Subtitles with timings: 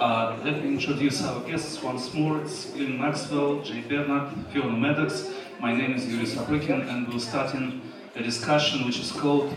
[0.00, 2.40] Uh, let me introduce our guests once more.
[2.40, 5.30] It's Glyn Maxwell, Jay Bernard, Fiona Maddocks.
[5.60, 7.82] My name is Yury Saprykin, and we're starting
[8.16, 9.54] a discussion which is called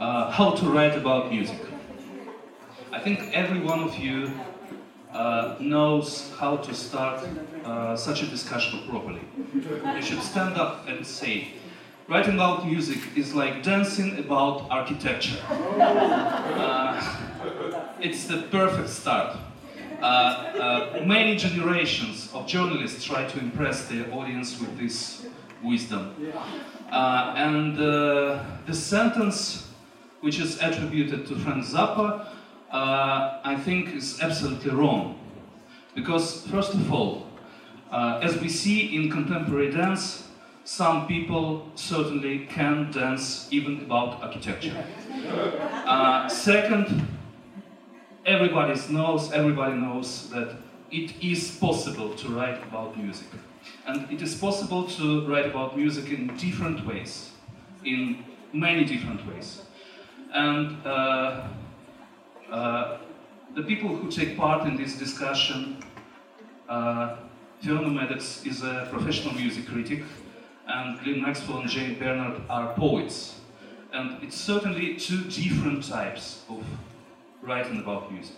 [0.00, 1.60] uh, How to Write About Music.
[2.90, 4.32] I think every one of you
[5.12, 7.24] uh, knows how to start
[7.64, 9.22] uh, such a discussion properly.
[9.54, 11.52] You should stand up and say,
[12.08, 15.38] writing about music is like dancing about architecture.
[15.78, 17.00] Uh,
[18.00, 19.36] it's the perfect start.
[20.02, 25.26] Uh, uh, many generations of journalists try to impress their audience with this
[25.62, 26.12] wisdom.
[26.90, 29.70] Uh, and the sentence
[30.20, 32.26] which is attributed to Frank Zappa,
[32.72, 35.20] I think is absolutely wrong.
[35.94, 37.28] Because, first of all,
[37.92, 40.28] uh, as we see in contemporary dance,
[40.64, 44.84] some people certainly can dance even about architecture.
[45.86, 47.06] Uh, second,
[48.24, 50.56] everybody knows, everybody knows that
[50.90, 53.28] it is possible to write about music.
[53.86, 57.30] And it is possible to write about music in different ways,
[57.84, 59.62] in many different ways.
[60.34, 61.48] And uh,
[62.50, 62.98] uh,
[63.54, 65.82] the people who take part in this discussion,
[66.68, 67.16] uh,
[67.60, 70.02] Fiona Maddocks is a professional music critic,
[70.66, 73.40] and Glyn Maxwell and Jay Bernard are poets.
[73.92, 76.64] And it's certainly two different types of
[77.42, 78.36] writing about music.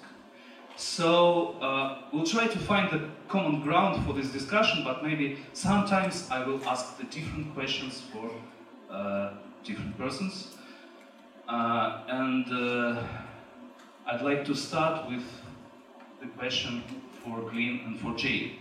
[0.77, 6.28] So uh, we'll try to find the common ground for this discussion, but maybe sometimes
[6.30, 8.30] I will ask the different questions for
[8.91, 10.56] uh, different persons.
[11.48, 13.02] Uh, and uh,
[14.06, 15.22] I'd like to start with
[16.20, 16.83] the question
[17.22, 18.58] for Glyn and for Jay.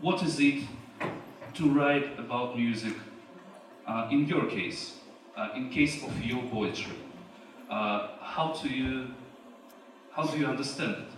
[0.00, 0.64] What is it
[1.54, 2.94] to write about music
[3.86, 4.96] uh, in your case,
[5.36, 6.96] uh, in case of your poetry?
[7.70, 9.06] how do you
[10.20, 11.12] how do you understand it?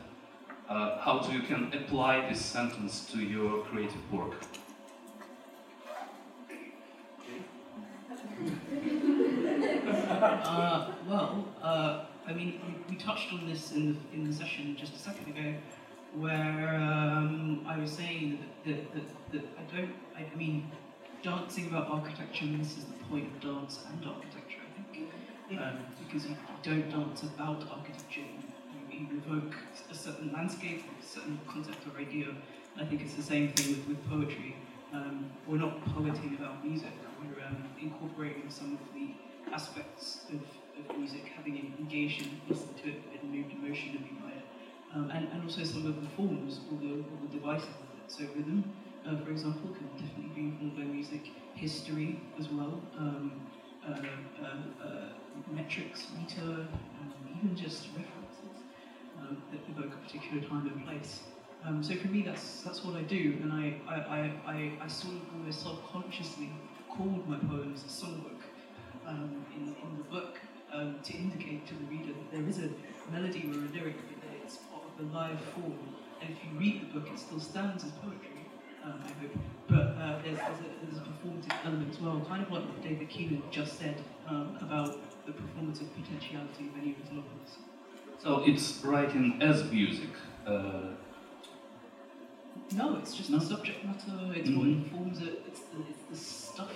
[0.69, 4.35] Uh, how do you can apply this sentence to your creative work?
[10.23, 14.77] uh, well, uh, I mean, we, we, touched on this in the, in the session
[14.79, 15.55] just a second ago,
[16.15, 20.71] where um, I was saying that, that, that, that I don't, I, I mean,
[21.25, 25.11] dancing about architecture misses the point of dance and architecture, I think.
[25.51, 28.23] Um, because you don't dance about architecture,
[29.11, 29.55] you, evoke
[29.91, 32.29] a certain landscape, a certain concept or idea.
[32.81, 34.57] I think it's the same thing with, with poetry.
[34.93, 36.93] Um, we're not poeting about music,
[37.23, 39.15] we're um, incorporating some of the
[39.53, 40.41] aspects of,
[40.79, 44.45] of music, having engaged and listened to it and moved emotionally by it.
[44.95, 48.09] Um, and, and also some of the forms or the, or the devices of it.
[48.09, 48.73] So rhythm,
[49.07, 51.31] uh, for example, can definitely be informed by music.
[51.55, 52.83] History as well.
[52.99, 53.41] Um,
[53.87, 55.09] uh, uh, uh
[55.51, 58.22] metrics, meter, um, even just references
[59.29, 61.21] um, that evoke a particular time and place.
[61.65, 65.15] Um, so for me, that's that's what I do, and I I, I, I, sort
[65.15, 66.51] of almost subconsciously
[66.91, 68.43] called my poems a songbook
[69.07, 70.39] um, in, in the book
[70.73, 72.69] um, to indicate to the reader that there is a
[73.11, 75.79] melody or a lyric, but that it's part of the live form.
[76.21, 78.47] And if you read the book, it still stands as poetry,
[78.85, 79.33] um, I hope.
[79.69, 82.83] But uh, there's, there's, a, there's a performative element as well, kind of like what
[82.83, 83.97] David Keenan just said
[84.29, 87.59] um, about the performative potentiality of any of his novels.
[88.23, 90.11] So it's writing as music.
[90.47, 90.91] Uh...
[92.75, 93.39] No, it's just no?
[93.39, 94.33] the subject matter.
[94.35, 94.59] It's mm-hmm.
[94.59, 95.43] what informs it.
[95.49, 96.71] It's the, it's the stuff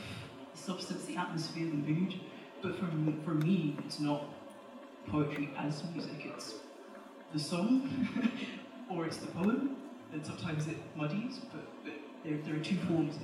[0.55, 2.21] substance, the atmosphere, the mood.
[2.63, 2.87] But for,
[3.25, 4.25] for me, it's not
[5.09, 6.55] poetry as music, it's
[7.33, 8.09] the song,
[8.91, 9.77] or it's the poem,
[10.13, 11.93] and sometimes it muddies, but, but
[12.25, 13.19] there, there are two forms.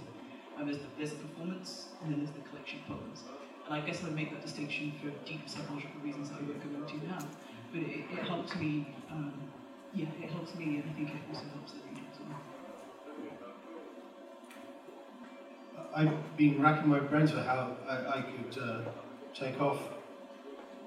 [0.58, 3.22] And there's, the, there's a performance, and then there's the collection of poems.
[3.66, 6.86] And I guess I make that distinction for deep psychological reasons that I won't go
[6.86, 7.26] into now.
[7.72, 9.32] But it, it helps me, um,
[9.94, 12.40] yeah, it helps me, and I think it also helps the reader as well.
[15.94, 18.82] I've been racking my brains for how I, I could uh,
[19.34, 19.80] take off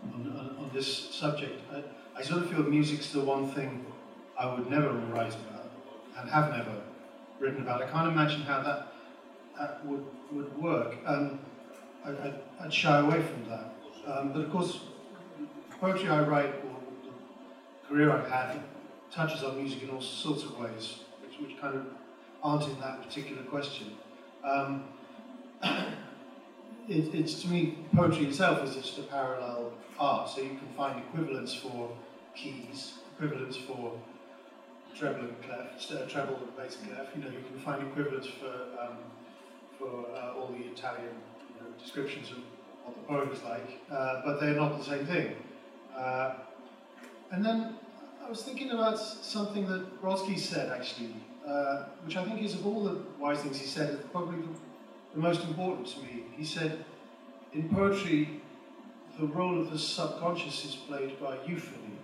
[0.04, 1.60] on, on, on, this subject.
[1.74, 1.84] I,
[2.20, 3.84] I, sort of feel music's the one thing
[4.38, 5.72] I would never write about
[6.20, 6.82] and have never
[7.40, 7.82] written about.
[7.82, 8.94] I can't imagine how that,
[9.58, 10.96] that would, would work.
[11.08, 11.40] Um,
[12.06, 12.12] I,
[12.62, 13.74] would shy away from that.
[14.06, 14.82] Um, but of course,
[15.80, 16.65] poetry I write,
[17.88, 18.60] career I've had,
[19.12, 21.86] touches on music in all sorts of ways, which, which kind of
[22.44, 23.94] aren't in that particular question.
[24.44, 24.84] Um,
[25.64, 31.00] it, it's to me, poetry itself is just a parallel art, so you can find
[31.00, 31.90] equivalents for
[32.36, 33.94] keys, equivalents for
[34.96, 37.08] treble and clef, uh, treble and bass and clef.
[37.16, 38.98] You know, you can find equivalents for um,
[39.78, 41.16] for uh, all the Italian
[41.50, 42.38] you know, descriptions of
[42.84, 45.36] what the poem is like, uh, but they're not the same thing.
[45.98, 46.36] Uh,
[47.36, 47.76] and then
[48.26, 51.16] I was thinking about something that Brodsky said actually,
[51.46, 54.40] uh, which I think is of all the wise things he said, probably
[55.14, 56.24] the, most important to me.
[56.38, 56.86] He said,
[57.54, 58.42] in poetry,
[59.20, 61.98] the role of the subconscious is played by euphony.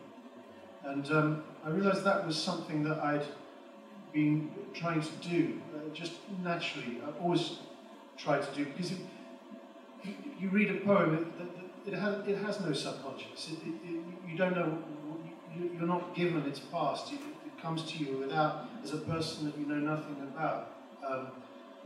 [0.83, 3.25] And um, I realized that was something that I'd
[4.13, 6.13] been trying to do, uh, just
[6.43, 6.99] naturally.
[7.07, 7.59] I've always
[8.17, 8.91] tried to do, because
[10.39, 11.33] you read a poem,
[11.85, 13.49] it, it, has, it has no subconscious.
[13.51, 14.77] It, it, you don't know,
[15.59, 17.13] you're not given its past.
[17.13, 17.19] It,
[17.61, 20.73] comes to you without, as a person that you know nothing about.
[21.07, 21.27] Um,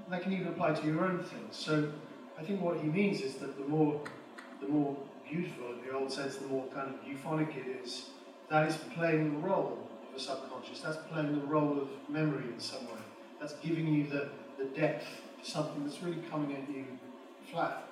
[0.09, 1.55] that can even apply to your own things.
[1.55, 1.91] So
[2.39, 4.01] I think what he means is that the more,
[4.61, 4.95] the more
[5.29, 8.05] beautiful, in the old sense, the more kind of euphonic it is,
[8.49, 10.81] that is playing the role of a subconscious.
[10.81, 13.01] That's playing the role of memory in some way.
[13.39, 15.07] That's giving you the, the depth
[15.43, 16.85] to something that's really coming at you
[17.51, 17.83] flat.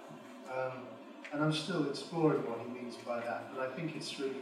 [0.49, 0.83] Um,
[1.31, 3.53] and I'm still exploring what he means by that.
[3.55, 4.35] But I think it's really,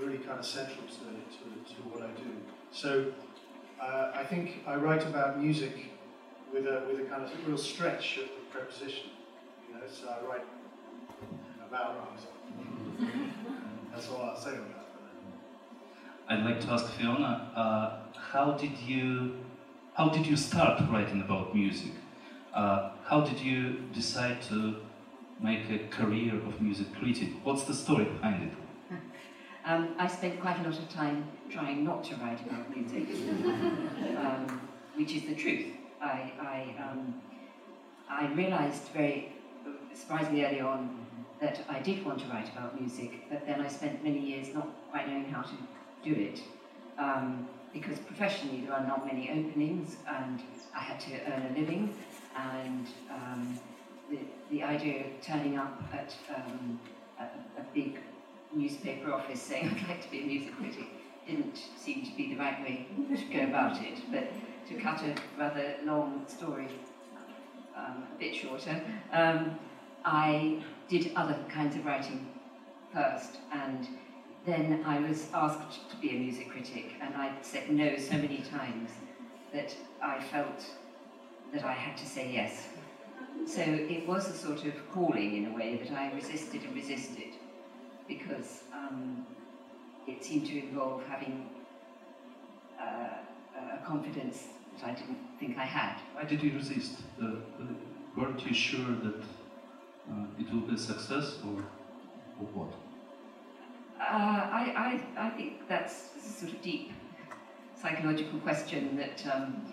[0.00, 2.30] really kind of central to, to, to what I do.
[2.72, 3.12] So
[3.80, 5.92] uh, I think I write about music
[6.52, 9.10] with a, with a kind of real stretch of the preposition.
[9.68, 10.44] You know, so I write
[11.66, 13.20] about music.
[13.92, 14.84] That's all I'll say about that.
[16.28, 19.34] I'd like to ask Fiona, uh, how did you
[19.94, 21.92] how did you start writing about music?
[22.52, 24.76] Uh, how did you decide to
[25.40, 27.28] make a career of music critic?
[27.44, 28.63] What's the story behind it?
[29.66, 33.08] Um, I spent quite a lot of time trying not to write about music,
[34.18, 34.60] um,
[34.94, 35.66] which is the truth.
[36.02, 37.14] I, I, um,
[38.08, 39.32] I realised very
[39.94, 41.06] surprisingly early on
[41.40, 44.68] that I did want to write about music, but then I spent many years not
[44.90, 45.54] quite knowing how to
[46.02, 46.40] do it.
[46.98, 50.40] Um, because professionally there are not many openings and
[50.74, 51.92] I had to earn a living
[52.36, 53.58] and um,
[54.08, 54.18] the,
[54.50, 56.78] the idea of turning up at um,
[57.18, 57.24] a,
[57.74, 57.98] big
[58.54, 60.86] newspaper office saying I'd like to be a music critic
[61.26, 62.86] didn't seem to be the right way
[63.16, 63.98] to go about it.
[64.10, 64.28] But
[64.68, 66.68] to cut a rather long story
[67.76, 68.80] um, a bit shorter,
[69.12, 69.58] um,
[70.04, 72.26] I did other kinds of writing
[72.92, 73.88] first and
[74.46, 78.42] then I was asked to be a music critic and I said no so many
[78.42, 78.90] times
[79.52, 80.66] that I felt
[81.52, 82.68] that I had to say yes.
[83.46, 87.34] So it was a sort of calling in a way that I resisted and resisted
[88.08, 89.26] because um,
[90.06, 91.48] it seemed to involve having
[92.80, 94.44] uh, a confidence
[94.78, 95.98] that I didn't think I had.
[96.14, 96.98] Why did you resist?
[97.22, 97.36] Uh,
[98.16, 99.20] weren't you sure that
[100.10, 101.62] uh, it would be a success or,
[102.40, 102.72] or what?
[104.00, 106.92] Uh, I, I, I think that's a sort of deep
[107.80, 109.72] psychological question that um,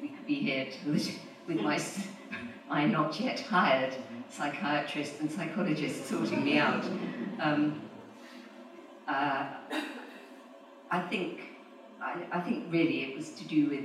[0.00, 0.90] we could be here to,
[1.46, 1.80] with my,
[2.68, 3.94] my not yet hired
[4.36, 6.84] psychiatrist and psychologist sorting me out.
[7.40, 7.80] Um,
[9.06, 9.46] uh,
[10.90, 11.40] I think
[12.02, 13.84] I, I, think really it was to do with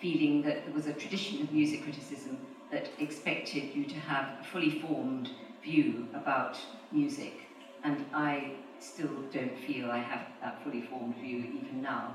[0.00, 2.38] feeling that there was a tradition of music criticism
[2.70, 5.30] that expected you to have a fully formed
[5.64, 6.58] view about
[6.92, 7.34] music,
[7.82, 12.14] and I still don't feel I have that fully formed view even now.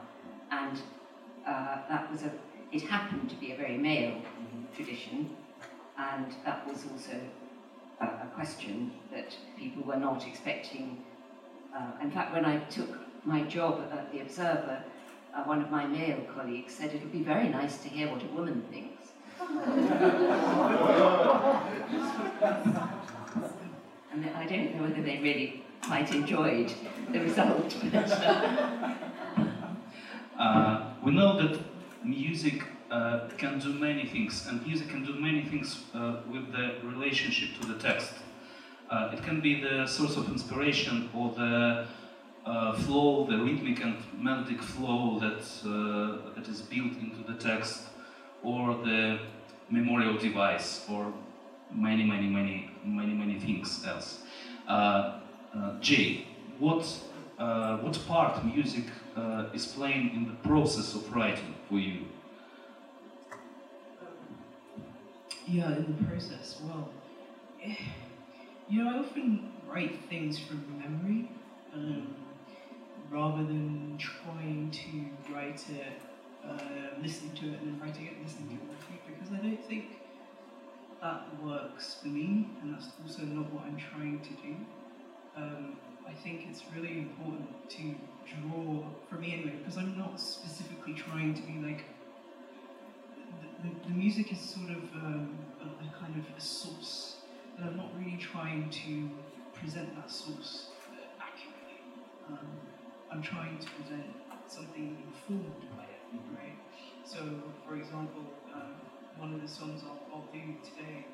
[0.51, 0.79] And
[1.45, 2.31] uh, that was a,
[2.71, 4.21] it happened to be a very male
[4.75, 5.29] tradition,
[5.97, 7.19] and that was also
[8.01, 11.03] a, a question that people were not expecting.
[11.75, 12.89] Uh, in fact, when I took
[13.25, 14.83] my job at the Observer,
[15.35, 18.23] uh, one of my male colleagues said it would be very nice to hear what
[18.23, 19.09] a woman thinks.
[24.11, 26.73] and I don't know whether they really quite enjoyed
[27.11, 27.75] the result.
[30.39, 31.59] uh, we know that
[32.03, 36.75] music uh, can do many things, and music can do many things uh, with the
[36.83, 38.13] relationship to the text.
[38.89, 41.85] Uh, it can be the source of inspiration or the
[42.45, 47.83] uh, flow, the rhythmic and melodic flow that, uh, that is built into the text,
[48.41, 49.19] or the
[49.69, 51.11] memorial device, or
[51.73, 54.19] many, many, many, many, many things else.
[55.81, 56.25] Jay,
[56.57, 56.85] what,
[57.37, 58.85] what part music
[59.53, 62.05] is playing in the process of writing for you?
[65.47, 66.89] Yeah, in the process, well,
[67.63, 67.75] eh,
[68.69, 71.29] you know, I often write things from memory
[71.73, 72.15] um,
[73.09, 76.01] rather than trying to write it,
[76.45, 79.63] uh, listening to it and then writing it, listening to it, it, because I don't
[79.67, 79.85] think
[81.01, 84.55] that works for me, and that's also not what I'm trying to do.
[85.35, 85.77] Um,
[86.07, 91.33] I think it's really important to draw, for me anyway, because I'm not specifically trying
[91.35, 91.85] to be like,
[93.63, 97.17] the, the, music is sort of um, a, a, kind of a source,
[97.57, 99.09] and I'm not really trying to
[99.59, 100.67] present that source
[101.19, 101.81] accurately.
[102.29, 102.47] Um,
[103.11, 104.05] I'm trying to present
[104.47, 106.57] something informed by it, right?
[107.03, 107.17] So,
[107.67, 108.23] for example,
[108.53, 108.75] um,
[109.17, 111.05] one of the songs I'll, I'll do today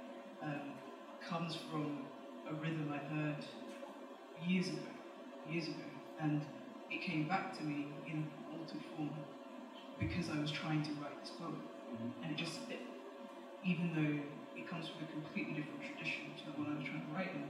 [0.41, 0.73] um,
[1.27, 2.05] comes from
[2.49, 3.45] a rhythm I heard
[4.45, 4.91] years ago,
[5.49, 5.87] years ago,
[6.21, 6.41] and
[6.91, 9.09] it came back to me in altered form
[9.99, 11.61] because I was trying to write this poem,
[12.21, 12.81] and it just, it,
[13.63, 14.13] even though
[14.59, 17.33] it comes from a completely different tradition to the one I was trying to write
[17.33, 17.47] in,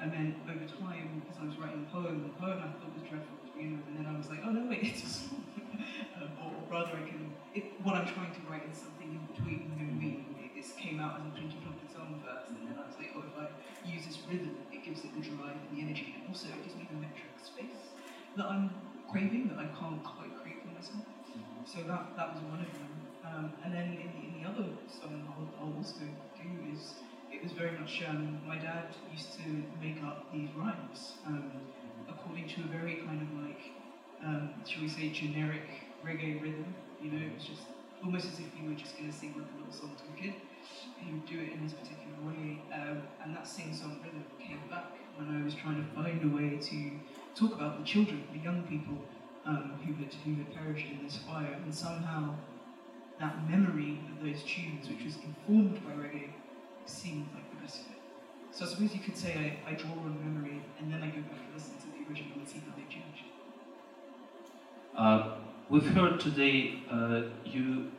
[0.00, 3.04] and then over time, as I was writing the poem, the poem I thought was
[3.04, 5.44] dreadful to begin with, and then I was like, oh no, wait, it's a song.
[6.16, 9.22] um, or, or rather, I can, it, what I'm trying to write is something in
[9.32, 9.90] between and
[10.60, 13.24] this came out as a Plinky Plonky song first, and then I was like, oh,
[13.24, 13.48] if I
[13.88, 16.76] use this rhythm, it gives it the drive and the energy, and also it gives
[16.76, 17.96] me the metric space
[18.36, 18.68] that I'm
[19.08, 21.08] craving, that I can't quite create for myself.
[21.64, 22.99] So that, that was one of them.
[23.24, 26.94] Um, and then in the, in the other song I'll, I'll also do is
[27.30, 29.48] it was very much um, my dad used to
[29.80, 31.52] make up these rhymes um,
[32.08, 33.60] according to a very kind of like
[34.24, 35.62] um, shall we say generic
[36.04, 37.26] reggae rhythm you know?
[37.26, 37.62] It was just
[38.04, 40.16] almost as if you were just going to sing like a little song to a
[40.20, 40.34] kid.
[40.98, 44.92] He would do it in this particular way um, and that sing-song rhythm came back
[45.16, 46.90] when I was trying to find a way to
[47.34, 48.96] talk about the children the young people
[49.46, 51.56] um, who, had, who had perished in this fire.
[51.64, 52.34] And somehow
[53.20, 56.30] that memory of those tunes which was informed by reggae
[56.86, 57.98] seemed like the best fit.
[58.50, 61.20] So I suppose you could say I, I draw on memory and then I go
[61.22, 63.24] back and listen to the original and see how they changed.
[64.96, 65.36] Uh,
[65.68, 67.92] we've heard today uh, you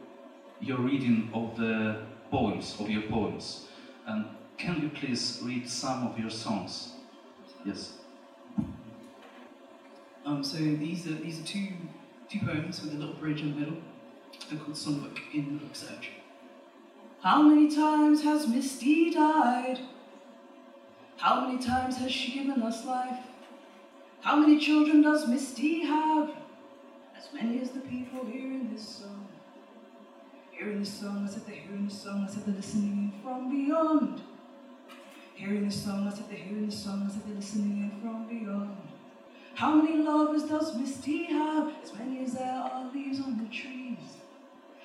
[0.59, 3.67] your reading of the poems of your poems,
[4.05, 4.25] and
[4.57, 6.91] can you please read some of your songs?
[7.65, 7.93] Yes.
[10.23, 11.69] Um, so these are these are two
[12.29, 13.77] two poems with a little bridge in the middle.
[14.51, 16.09] In Search.
[17.21, 19.79] How many times has Misty died?
[21.15, 23.19] How many times has she given us life?
[24.19, 26.31] How many children does Misty have?
[27.17, 29.29] As many as the people hearing this song.
[30.51, 33.49] Hearing this song, I said they're hearing this song, I said they're listening in from
[33.49, 34.21] beyond.
[35.35, 38.27] Hearing this song, I said they're hearing this song, I said they're listening in from
[38.27, 38.75] beyond.
[39.55, 41.71] How many lovers does Misty have?
[41.81, 44.17] As many as there are leaves on the trees.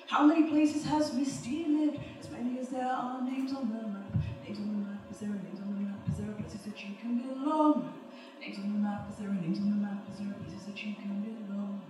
[0.07, 1.99] How many places has Misty lived?
[2.17, 4.07] As many as there are names on the map.
[4.41, 5.99] Names on the map, is there a names on the map?
[6.07, 7.91] Is there a places that you can belong?
[8.39, 10.07] Names on the map, is there a names on the map?
[10.09, 11.81] Is there a places that you can belong?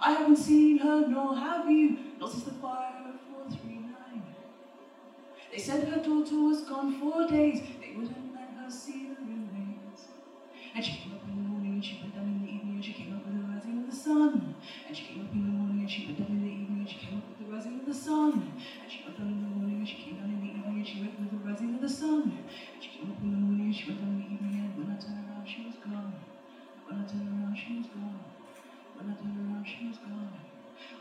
[0.00, 3.18] I haven't seen her, nor have you, not since the fire of
[3.50, 4.22] 439.
[5.50, 10.06] They said her daughter was gone four days, they wouldn't let her see the remains.
[10.74, 12.84] And she came up in the morning, and she went down in the evening, and
[12.84, 14.54] she came up with the rising of the sun.
[14.86, 15.43] And she came up in
[17.54, 18.32] rising of the sun.
[18.82, 20.86] And she went down in the morning, and she came down in the evening, and
[20.86, 22.34] she went with the rising of the sun.
[22.34, 24.72] And she came up in the morning, and she went down in the evening, and
[24.74, 26.14] when I turned around, she was gone.
[26.86, 28.24] When I turned around, she was gone.
[28.98, 30.34] When I turned around, she was gone.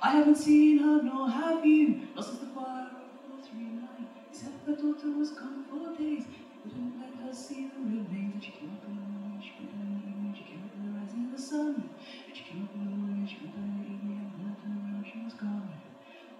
[0.01, 4.05] I haven't seen her, nor have you, not since the fire of 439.
[4.29, 6.29] Except her daughter was gone for days.
[6.29, 8.37] They wouldn't let her see the remains.
[8.37, 10.61] And she came up in the morning, she went down in the evening, she came
[10.61, 11.89] up in the rising of the sun.
[11.89, 13.92] And she came up in the morning, she went down in the evening,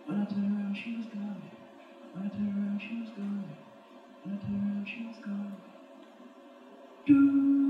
[0.06, 1.42] When I turned around, she was gone.
[2.14, 3.46] When I turned around, she was gone.
[4.24, 5.58] When I turned around, she was gone.
[7.08, 7.63] Do,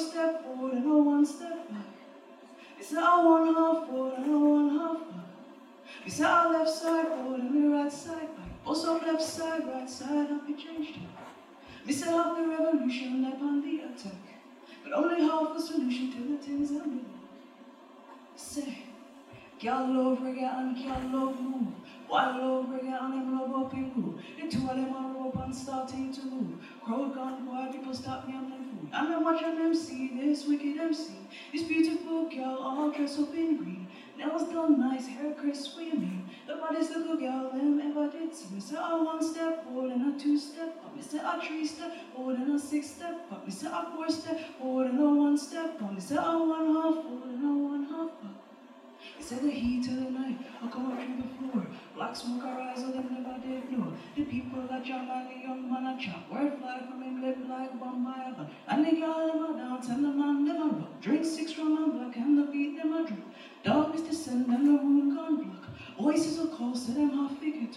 [0.00, 1.86] step forward and a one step back.
[2.80, 5.20] Set a one half forward and a one half back.
[6.08, 8.50] Set our left side forward and the right side back.
[8.66, 11.94] Also left side, right side, up we changed it.
[11.94, 14.22] Say half the revolution upon the attack,
[14.84, 17.04] but only half the solution to the things I'm in.
[18.36, 18.84] Say,
[19.62, 21.79] love reggae and girl love move.
[22.10, 24.20] While love reggae and them love up in groove.
[24.36, 26.58] The two of them are up and starting to move.
[26.84, 28.88] Crowd gone wild, people stop me on them food.
[28.92, 31.12] And I'm not watching them see this wicked MC.
[31.52, 33.86] This beautiful girl all dressed up in green.
[34.18, 36.28] Nails done nice, hair crisp, mean?
[36.48, 38.54] The baddest little girl them ever did see.
[38.54, 40.96] Me say a one step forward a two step up.
[40.96, 43.46] Me say a three step forward a six step up.
[43.46, 45.94] Me say a four step forward a one step up.
[45.94, 48.39] Me say a one half forward a one half up.
[49.20, 51.66] Say the heat to the night, I come up through the floor.
[51.94, 53.92] Black smoke arise, them never did know.
[54.16, 56.28] The people that jam and the young man a chop.
[56.32, 58.50] Word fly from him lip like bomb by a gun.
[58.66, 61.00] And the girl them a dance and the man them a rock.
[61.00, 63.18] Drink six rum and black and the beat them a drop.
[63.62, 65.69] Darkness descend and the moon gone black.
[66.00, 67.68] Voices are calls to them half figure.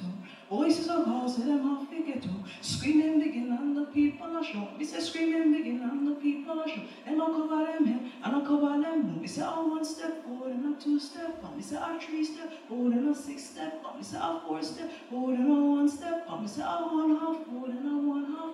[0.50, 2.44] Voices are calls to them half figure too.
[2.62, 4.80] Screaming begin and the people are shocked.
[4.80, 7.06] Me say screaming begin and the people are shocked.
[7.06, 9.22] Them a cover them head and a cover them mouth.
[9.22, 11.54] Me say a one step forward and a two step up.
[11.56, 13.98] We say a three step forward and a six step up.
[13.98, 16.42] We say a four step forward and a one step up.
[16.42, 18.54] We say a one half forward and a one half.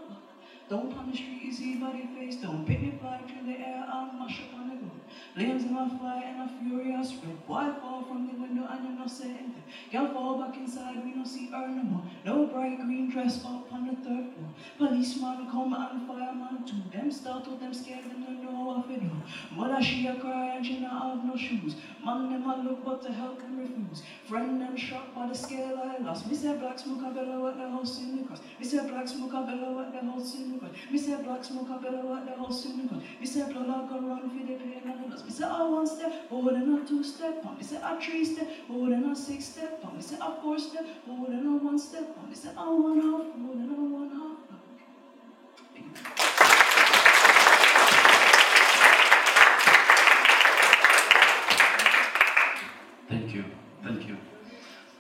[0.70, 2.38] Don't on the street, you see body face.
[2.38, 4.99] Don't pick me fly through the air and mash up on the ground.
[5.40, 7.48] Flames in my fire and a furious red.
[7.48, 9.64] Boy fall from the window and you not say anything.
[9.90, 12.04] Girl fall back inside, we don't see her no more.
[12.26, 14.50] No bright green dress up on the third floor.
[14.78, 16.84] Policeman come and fireman too.
[16.92, 19.12] Them startled, them scared, them don't know what to do.
[19.56, 21.78] Mother she a cry and she not have no shoes.
[22.04, 24.04] Man them a look but to help them refuse.
[24.28, 26.28] Friend them shocked by the scale I lost.
[26.28, 28.42] Me say black smoke a better what the house in the cross.
[28.60, 30.72] Me say black smoke a better what the house in the cross.
[30.92, 33.04] Me say black smoke a better what the house in the cross.
[33.22, 35.29] Me say blood a run for the pain and the loss.
[35.30, 37.56] Me say a one step and a two step up.
[37.56, 39.96] Me say a three step and a six step up.
[39.96, 42.28] Me say a four step and a one step up.
[42.28, 44.38] Me say a one half and a one half.
[45.76, 46.04] Thank you.
[53.08, 53.46] Thank you,
[53.84, 54.18] thank you.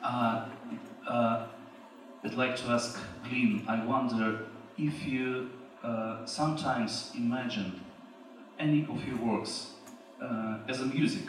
[0.03, 0.45] Uh,
[1.07, 1.47] uh,
[2.23, 4.45] I'd like to ask Glyn, I wonder
[4.77, 5.49] if you
[5.83, 7.81] uh, sometimes imagine
[8.59, 9.73] any of your works
[10.21, 11.23] uh, as a music,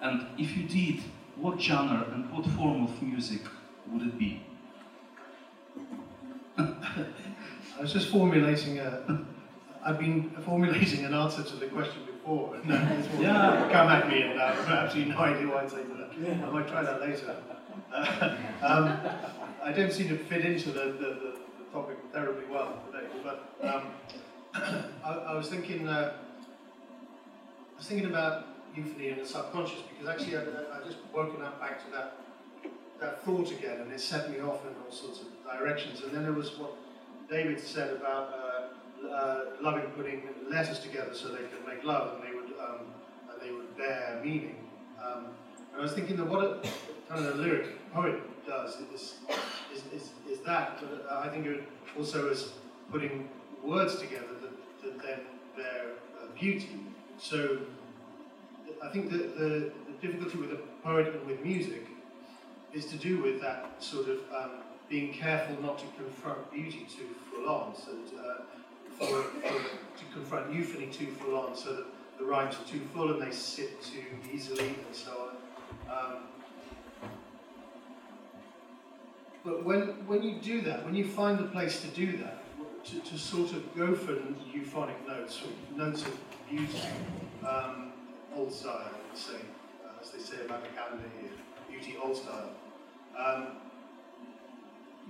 [0.00, 1.02] and if you did,
[1.36, 3.40] what genre and what form of music
[3.90, 4.42] would it be?
[6.58, 9.24] I was just formulating a.
[9.84, 12.64] I've been formulating an answer to the question before, and
[13.20, 13.68] Yeah.
[13.70, 16.46] come at me, and I have absolutely no idea what I'd say to that.
[16.46, 17.36] I might try that later.
[17.92, 18.98] Uh, um,
[19.62, 23.56] I don't seem to fit into the, the, the, the topic terribly well today, but
[23.62, 23.82] um,
[25.04, 25.86] I, I was thinking.
[25.88, 26.14] Uh,
[27.74, 31.60] I was thinking about euphony and the subconscious because actually I, I, just woken up
[31.60, 32.16] back to that
[33.00, 35.26] that thought again, and it set me off in all sorts of
[35.58, 36.02] directions.
[36.02, 36.76] And then there was what
[37.28, 42.24] David said about uh, uh, loving putting letters together so they could make love, and
[42.24, 42.86] they would um,
[43.30, 44.56] and they would bear meaning.
[45.04, 45.26] Um,
[45.72, 46.60] and I was thinking that what a
[47.08, 49.16] kind of a lyric poet does is
[49.74, 51.64] is, is, is that, but I think it
[51.98, 52.52] also is
[52.92, 53.28] putting
[53.64, 55.20] words together that, that then
[55.56, 55.86] bear
[56.22, 56.80] uh, beauty.
[57.24, 57.56] So
[58.82, 61.86] I think that the, the difficulty with a poet and with music
[62.74, 64.50] is to do with that sort of um,
[64.90, 68.42] being careful not to confront beauty too full on, so that, uh,
[68.98, 71.86] for, for, to confront euphony too full on, so that
[72.18, 75.30] the rhymes are too full and they sit too easily and so
[75.88, 75.96] on.
[75.96, 76.16] Um,
[79.42, 82.42] but when, when you do that, when you find the place to do that,
[82.84, 84.14] to, to sort of go for
[84.52, 86.18] euphonic notes, or notes of
[86.50, 86.80] beauty,
[87.46, 87.92] um,
[88.34, 89.36] old style, say,
[89.84, 91.30] uh, as they say about the calendar here,
[91.70, 92.50] beauty old style.
[93.18, 93.46] Um,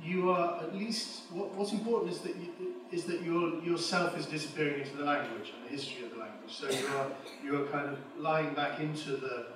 [0.02, 4.26] you are at least what, what's important is that you, is that your yourself is
[4.26, 6.52] disappearing into the language and the history of the language.
[6.52, 7.06] So you are
[7.44, 9.46] you are kind of lying back into the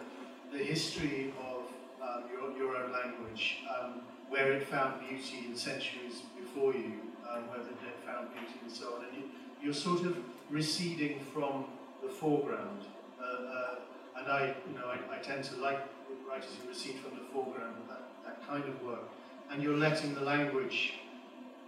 [0.53, 1.65] the history of
[2.01, 6.93] um, your your own language, um, where it found beauty in centuries before you,
[7.29, 9.25] um, where the dead found beauty and so on, and you,
[9.63, 10.17] you're sort of
[10.51, 11.65] receding from
[12.03, 12.85] the foreground.
[13.21, 13.75] Uh, uh,
[14.19, 15.81] and I, you know, I, I tend to like
[16.29, 19.09] writers who recede from the foreground, that, that kind of work.
[19.51, 20.95] And you're letting the language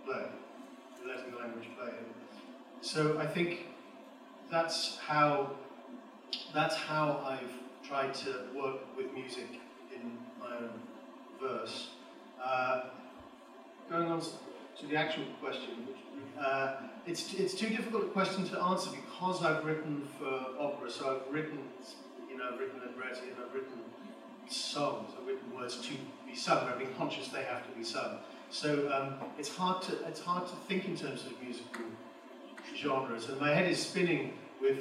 [0.05, 0.25] play.
[0.99, 1.93] You're letting the language play.
[2.81, 3.67] So I think
[4.51, 5.51] that's how
[6.55, 9.61] that's how I've tried to work with music
[9.95, 10.71] in my own
[11.41, 11.91] verse.
[12.43, 12.83] Uh,
[13.91, 14.23] going on
[14.81, 15.87] to the actual question,
[16.41, 21.21] uh, it's, it's too difficult a question to answer because I've written for opera, so
[21.21, 21.59] I've written,
[22.31, 23.79] you know, I've written libretti and I've written
[24.49, 25.93] songs, I've written words to
[26.27, 28.19] be sung, I've been conscious they have to be sung.
[28.51, 31.85] So um, it's hard to it's hard to think in terms of musical
[32.75, 34.79] genres, and my head is spinning with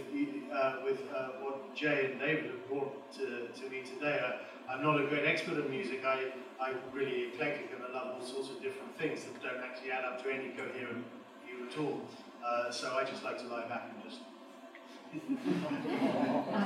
[0.52, 4.20] uh, with uh, what Jay and David have brought to, to me today.
[4.26, 4.40] I,
[4.74, 6.04] am not a great expert in music.
[6.06, 9.92] I I'm really eclectic and I love all sorts of different things that don't actually
[9.92, 11.06] add up to any coherent
[11.46, 12.02] view at all.
[12.46, 14.22] Uh, so I just like to lie back and just.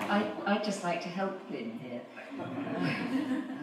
[0.09, 2.01] I, I, just like to help Glyn here.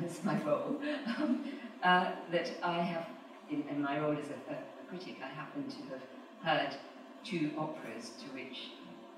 [0.01, 0.81] That's my role.
[1.19, 1.45] Um,
[1.83, 3.07] uh, that I have,
[3.51, 4.57] in, in my role as a, a,
[4.89, 6.03] critic, I happen to have
[6.43, 6.77] heard
[7.25, 8.71] two operas to which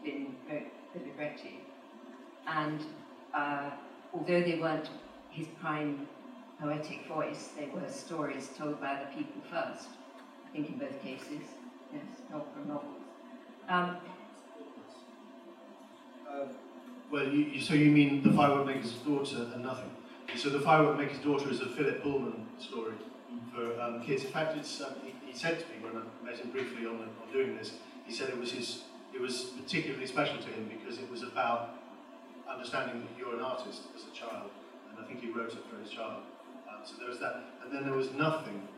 [0.03, 1.61] Glyn wrote the libretti.
[2.49, 2.85] And
[3.33, 3.71] uh,
[4.13, 4.91] although they weren't
[5.33, 6.07] his prime
[6.61, 9.89] poetic voice, they were stories told by the people first.
[10.47, 11.43] I think in both cases,
[11.93, 13.03] yes, not from novels.
[13.69, 13.97] Um,
[16.29, 16.45] uh,
[17.11, 19.91] well, you, so you mean the firework maker's daughter and nothing?
[20.37, 22.95] So the firework maker's daughter is a Philip Pullman story
[23.55, 24.25] for um, kids.
[24.25, 26.97] In fact, it's, um, he, he, said to me when I met him briefly on,
[26.97, 27.73] on doing this,
[28.07, 31.75] he said it was his, it was particularly special to him because it was about
[32.49, 34.51] understanding that you're an artist as a child,
[34.93, 36.23] and I think he wrote it for his child.
[36.69, 38.69] Um, so there was that, and then there was nothing.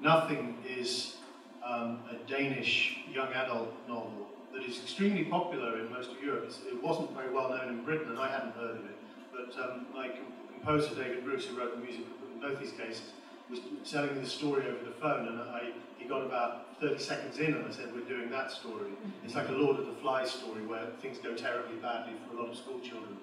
[0.00, 1.16] Nothing is
[1.64, 6.44] um, a Danish young adult novel that is extremely popular in most of Europe.
[6.46, 8.96] It's, it wasn't very well known in Britain, and I hadn't heard of it.
[9.32, 10.10] But um, my
[10.52, 13.12] composer, David Bruce, who wrote the music in both these cases,
[13.50, 17.38] was telling me the story over the phone, and I, he got about 30 seconds
[17.38, 18.90] in, and I said, we're doing that story.
[19.24, 22.40] It's like a Lord of the Flies story where things go terribly badly for a
[22.40, 23.16] lot of school children.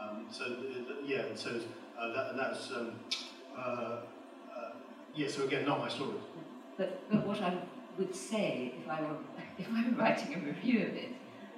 [0.00, 0.44] Um, so,
[1.04, 1.60] yeah, so
[1.98, 2.92] uh, that, that's, um,
[3.56, 3.98] uh, uh,
[5.14, 6.16] yeah, so again, not my story.
[6.76, 7.56] But, but what I
[7.98, 9.16] would say, if I were,
[9.58, 11.10] if I were writing a review of it,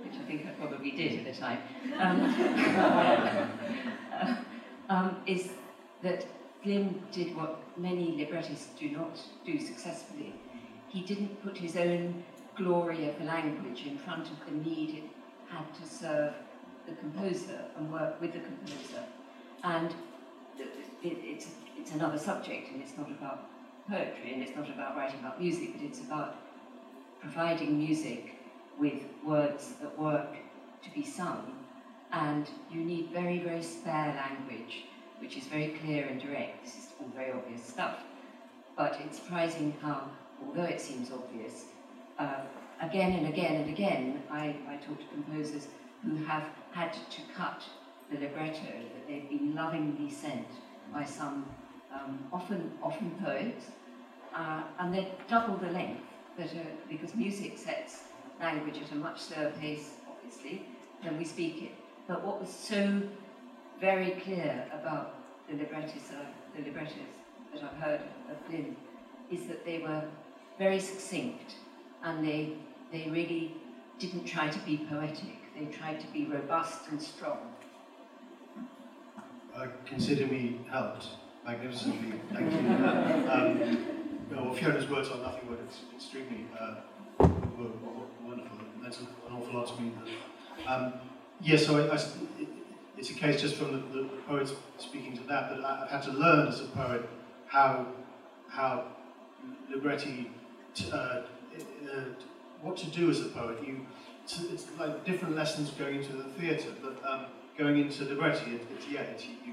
[0.03, 1.59] which I think I probably did at the time,
[1.98, 2.20] um,
[4.12, 4.37] uh,
[4.88, 5.51] um, is
[6.03, 6.27] that
[6.62, 10.35] Glyn did what many librettists do not do successfully.
[10.88, 12.24] He didn't put his own
[12.57, 15.05] glory of language in front of the need it
[15.48, 16.35] had to serve
[16.88, 19.03] the composer and work with the composer.
[19.64, 19.90] And
[20.59, 20.68] it,
[21.03, 23.46] it's, it's another subject, and it's not about
[23.88, 26.37] poetry, and it's not about writing about music, but it's about
[27.20, 28.35] providing music
[28.79, 30.37] with words that work
[30.83, 31.55] to be sung.
[32.12, 34.85] And you need very, very spare language
[35.20, 36.64] which is very clear and direct.
[36.64, 37.98] This is all very obvious stuff.
[38.77, 40.09] But it's surprising how,
[40.46, 41.64] although it seems obvious,
[42.18, 42.42] uh,
[42.81, 45.66] again and again and again, I, I talk to composers
[46.05, 47.63] who have had to cut
[48.11, 50.47] the libretto that they'd been lovingly sent
[50.93, 51.45] by some
[51.93, 53.67] um, often often poets,
[54.35, 56.03] uh, and they're double the length,
[56.37, 58.03] but, uh, because music sets
[58.41, 60.67] language at a much slower pace, obviously,
[61.03, 61.73] than we speak it.
[62.07, 63.03] But what was so
[63.81, 65.15] very clear about
[65.49, 66.25] the librettists, uh,
[66.57, 67.15] the librettos
[67.53, 68.01] that I've heard
[68.31, 68.77] of Glyn
[69.31, 70.03] is that they were
[70.59, 71.55] very succinct
[72.03, 72.55] and they,
[72.93, 73.55] they really
[73.99, 75.37] didn't try to be poetic.
[75.59, 77.39] They tried to be robust and strong.
[79.57, 81.09] I consider me helped
[81.45, 82.21] magnificently.
[82.33, 82.59] Thank you.
[82.59, 83.87] um,
[84.31, 85.59] well, Fiona's words are nothing but
[85.95, 86.77] extremely uh,
[87.19, 88.59] wonderful.
[88.61, 89.93] It meant an awful lot to me.
[90.67, 90.93] Um,
[91.41, 92.01] yes, yeah, so I, I,
[92.97, 96.03] it's a case just from the, the, the poets speaking to that, that I've had
[96.03, 97.09] to learn as a poet
[97.47, 97.87] how,
[98.49, 98.85] how
[99.71, 100.31] libretti,
[100.93, 101.23] uh, uh,
[102.62, 103.59] what to do as a poet.
[103.64, 103.87] You,
[104.25, 108.87] it's, like different lessons going into the theatre, but um, going into libretti, it, it's,
[108.88, 109.53] yeah, it's, you, you,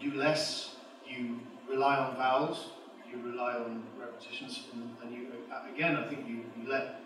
[0.00, 2.70] you, do less, you rely on vowels,
[3.10, 5.28] you rely on repetitions, and, and you,
[5.72, 7.00] again, I think you, you let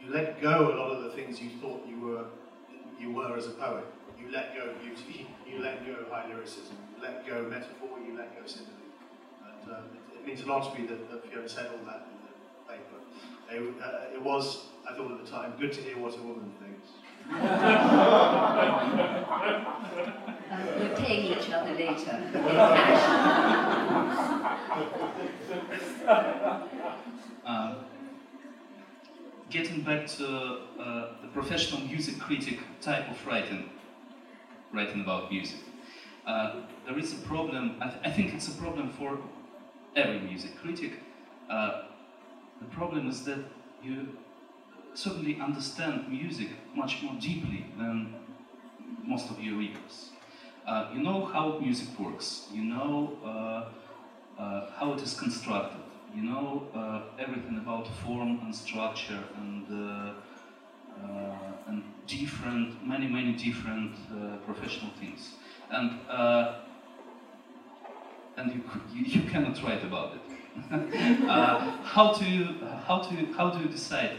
[0.00, 2.24] you let go a lot of the things you thought you were
[2.98, 3.84] you were as a poet
[4.22, 7.50] you let go of beauty, you let go of high lyricism, you let go of
[7.50, 8.72] metaphor, you let go sympathy.
[9.44, 12.06] And um, it, it, means a lot to me that, that Fiona said all that
[12.72, 12.98] paper.
[13.50, 16.52] It, uh, it was, I thought at the time, good to hear what a woman
[16.60, 16.88] thinks.
[20.78, 22.16] we're paying each other later
[27.46, 27.76] um,
[29.50, 30.26] getting back to
[30.80, 33.70] uh, the professional music critic type of writing,
[34.72, 35.60] writing about music.
[36.26, 39.18] Uh, there is a problem, I, th I, think it's a problem for
[39.96, 40.92] every music critic.
[41.50, 41.91] Uh,
[42.62, 43.40] the problem is that
[43.82, 44.08] you
[44.94, 48.14] certainly understand music much more deeply than
[49.04, 50.10] most of your readers.
[50.66, 55.80] Uh, you know how music works, you know uh, uh, how it is constructed,
[56.14, 60.12] you know uh, everything about form and structure and uh,
[61.66, 65.30] and different, many, many different uh, professional things.
[65.70, 66.56] And, uh,
[68.36, 68.62] and you,
[68.94, 70.31] you, cannot write about it.
[70.70, 72.24] How, to,
[72.86, 74.18] how, to, how do you decide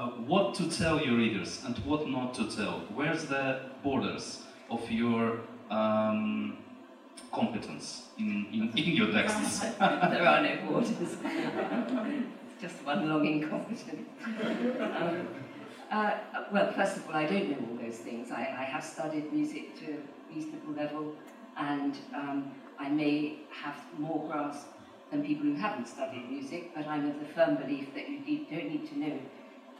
[0.00, 2.80] uh, what to tell your readers and what not to tell.
[2.94, 6.56] Where's the borders of your um,
[7.32, 9.60] competence in, in, in your texts?
[9.78, 10.90] there are no borders.
[11.00, 11.16] it's
[12.62, 13.84] just one long incompetence.
[14.80, 15.28] Um,
[15.90, 16.12] uh,
[16.52, 18.30] well, first of all, I don't know all those things.
[18.30, 21.14] I, I have studied music to a reasonable level,
[21.56, 24.68] and um, I may have more grasp
[25.10, 28.70] than people who haven't studied music, but I'm of the firm belief that you don't
[28.70, 29.18] need to know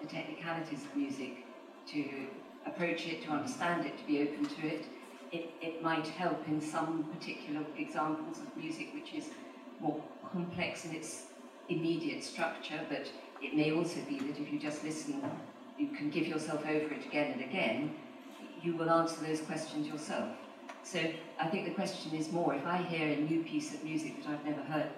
[0.00, 1.44] the technicalities of music
[1.88, 2.04] to
[2.66, 4.84] approach it, to understand it, to be open to it.
[5.32, 9.30] It, it might help in some particular examples of music which is
[9.78, 11.26] more complex in its
[11.68, 15.22] immediate structure, but it may also be that if you just listen,
[15.78, 17.94] you can give yourself over it again and again,
[18.62, 20.28] you will answer those questions yourself.
[20.82, 21.00] So
[21.38, 24.30] I think the question is more, if I hear a new piece of music that
[24.30, 24.88] I've never heard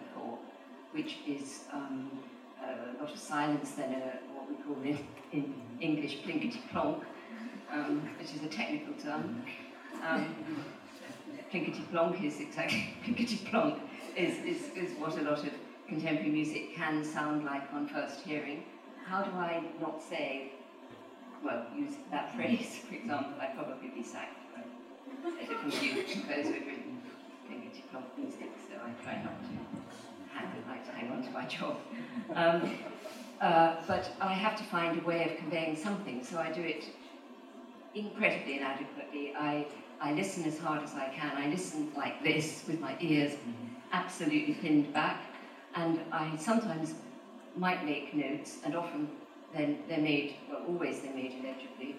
[0.92, 2.10] which is um,
[2.62, 4.98] a lot of silence, then a, what we call in,
[5.32, 7.02] in English plinkety plonk,
[7.72, 9.42] um, which is a technical term.
[10.06, 10.34] Um,
[11.52, 13.80] plinkety plonk is exactly plinkety plonk
[14.16, 15.50] is, is, is what a lot of
[15.88, 18.64] contemporary music can sound like on first hearing.
[19.04, 20.52] How do I not say,
[21.44, 24.42] well, use that phrase, for example, I'd probably be sacked
[25.24, 27.02] a computer composer who'd written
[27.48, 29.81] plinkety plonk music, so I try not to
[30.34, 31.76] hang, like to hang on to my job.
[32.34, 32.78] Um,
[33.40, 36.84] uh, but I have to find a way of conveying something, so I do it
[37.94, 39.34] incredibly inadequately.
[39.36, 39.66] I,
[40.00, 41.36] I listen as hard as I can.
[41.36, 43.32] I listen like this with my ears
[43.92, 45.20] absolutely pinned back,
[45.74, 46.94] and I sometimes
[47.56, 49.08] might make notes, and often
[49.54, 51.96] then they're made, well, always they're made illegibly,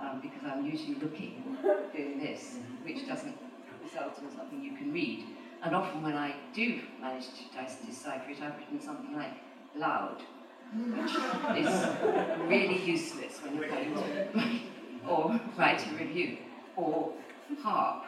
[0.00, 1.58] um, because I'm usually looking,
[1.92, 3.36] doing this, which doesn't
[3.82, 5.26] result in something you can read.
[5.62, 9.34] And often when I do manage to decipher it, I've written something like
[9.76, 10.20] loud,
[10.74, 11.14] which
[11.64, 11.86] is
[12.48, 14.60] really useless when you're going to
[15.08, 16.38] or write a review,
[16.76, 17.12] or
[17.62, 18.04] harp,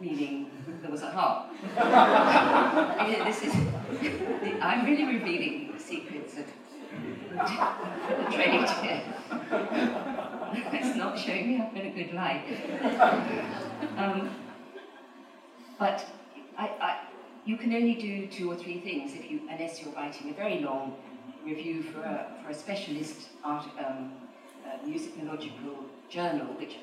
[0.00, 0.50] meaning
[0.82, 1.52] there was a harp.
[3.24, 3.54] this is,
[4.62, 6.46] I'm really revealing the secrets of
[7.30, 9.02] the trade here.
[10.72, 12.44] it's not showing me up in a good light.
[13.96, 14.30] um,
[15.78, 16.04] but
[16.58, 16.98] I, I,
[17.44, 20.58] you can only do two or three things if you, unless you're writing a very
[20.58, 20.96] long
[21.44, 24.12] review for a, for a specialist art, um,
[24.84, 26.76] musicological journal, which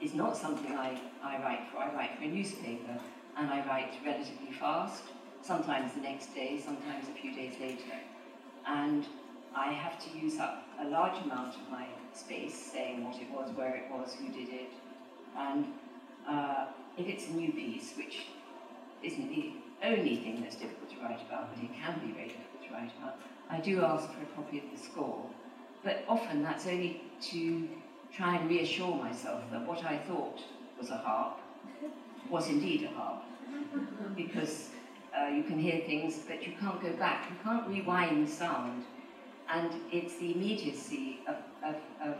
[0.00, 1.78] is not something I, I write for.
[1.78, 3.00] I write for a newspaper,
[3.38, 5.04] and I write relatively fast,
[5.42, 7.96] sometimes the next day, sometimes a few days later.
[8.66, 9.06] And
[9.56, 13.50] I have to use up a large amount of my space saying what it was,
[13.56, 14.70] where it was, who did it.
[15.36, 15.66] And
[16.28, 16.66] uh,
[16.98, 18.26] if it's a new piece, which
[19.02, 22.62] isn't the only thing that's difficult to write about, but it can be very difficult
[22.68, 23.18] to write about,
[23.50, 25.26] I do ask for a copy of the score.
[25.84, 27.68] But often that's only to
[28.14, 30.40] try and reassure myself that what I thought
[30.78, 31.40] was a harp
[32.30, 33.22] was indeed a harp.
[34.16, 34.70] Because
[35.16, 37.30] uh, you can hear things, but you can't go back.
[37.30, 38.84] You can't rewind the sound
[39.52, 42.16] and it's the immediacy of, of, of,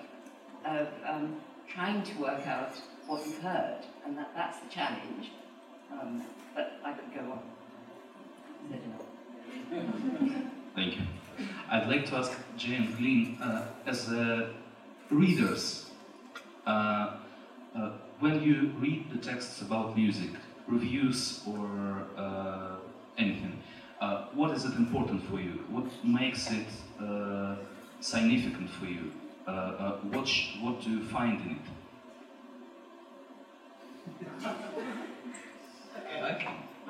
[0.64, 2.74] of um, trying to work out
[3.06, 5.32] what you've heard, and that, that's the challenge.
[6.00, 6.22] Um,
[6.54, 7.40] but I could go on.
[10.74, 11.02] Thank you.
[11.70, 14.48] I'd like to ask Jane Glyn, uh, as uh,
[15.10, 15.90] readers,
[16.66, 17.16] uh,
[17.74, 20.30] uh, when you read the texts about music,
[20.66, 22.76] reviews or uh,
[23.18, 23.58] anything,
[24.00, 25.64] uh, what is it important for you?
[25.70, 26.66] What makes it
[27.00, 27.56] uh,
[28.00, 29.12] significant for you?
[29.46, 30.28] Uh, uh what,
[30.60, 31.58] what do you find in
[34.42, 34.52] it?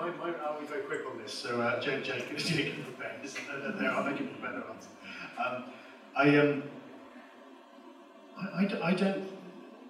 [0.03, 1.33] My, my, I'll be very quick on this.
[1.33, 3.15] So, uh, Jake, Jake, Jake can prepare.
[3.79, 4.89] There, I'll make him prepare their answer.
[5.39, 5.65] Um,
[6.17, 6.63] I, um,
[8.37, 9.29] I, I, I don't,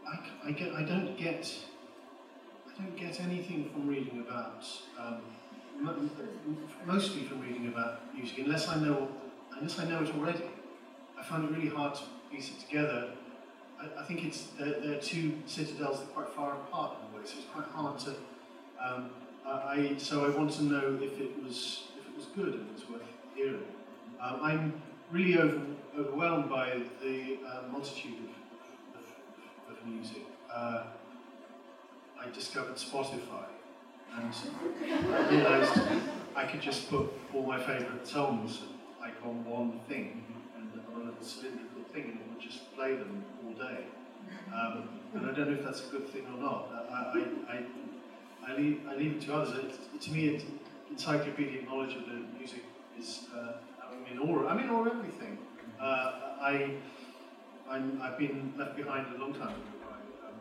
[0.06, 1.50] I, I, get, I don't get,
[2.68, 4.66] I don't get anything from reading about
[5.00, 5.22] um,
[6.84, 9.08] mostly from reading about music, unless I know
[9.56, 10.44] unless I know it already.
[11.18, 13.12] I find it really hard to piece it together.
[13.80, 17.18] I, I think it's they're, they're, two citadels that are quite far apart in a
[17.18, 18.14] way, so it's quite hard to.
[18.84, 19.10] Um,
[19.46, 22.88] I so I want to know if it was if it was good and it's
[22.88, 23.02] worth
[23.34, 23.64] hearing.
[24.20, 25.60] Um, I'm really over,
[25.98, 28.28] overwhelmed by the uh, multitude
[28.94, 30.22] of, of, of music.
[30.52, 30.84] Uh,
[32.20, 33.46] I discovered Spotify
[34.16, 34.32] and
[34.92, 35.80] I realised
[36.36, 38.60] I could just put all my favourite songs
[39.00, 40.24] like on one thing
[40.56, 43.84] and on a little cylindrical thing and it would just play them all day.
[44.54, 46.68] Um, and I don't know if that's a good thing or not.
[46.90, 47.62] I, I, I,
[48.46, 49.78] I, leave, I it to others.
[50.00, 50.40] To me,
[50.90, 52.64] encyclopedic knowledge of the music
[52.98, 55.38] is, uh, I mean, or I mean, or everything.
[55.80, 56.74] Uh, I,
[57.68, 60.34] I'm, I've been left behind a long time ago by um,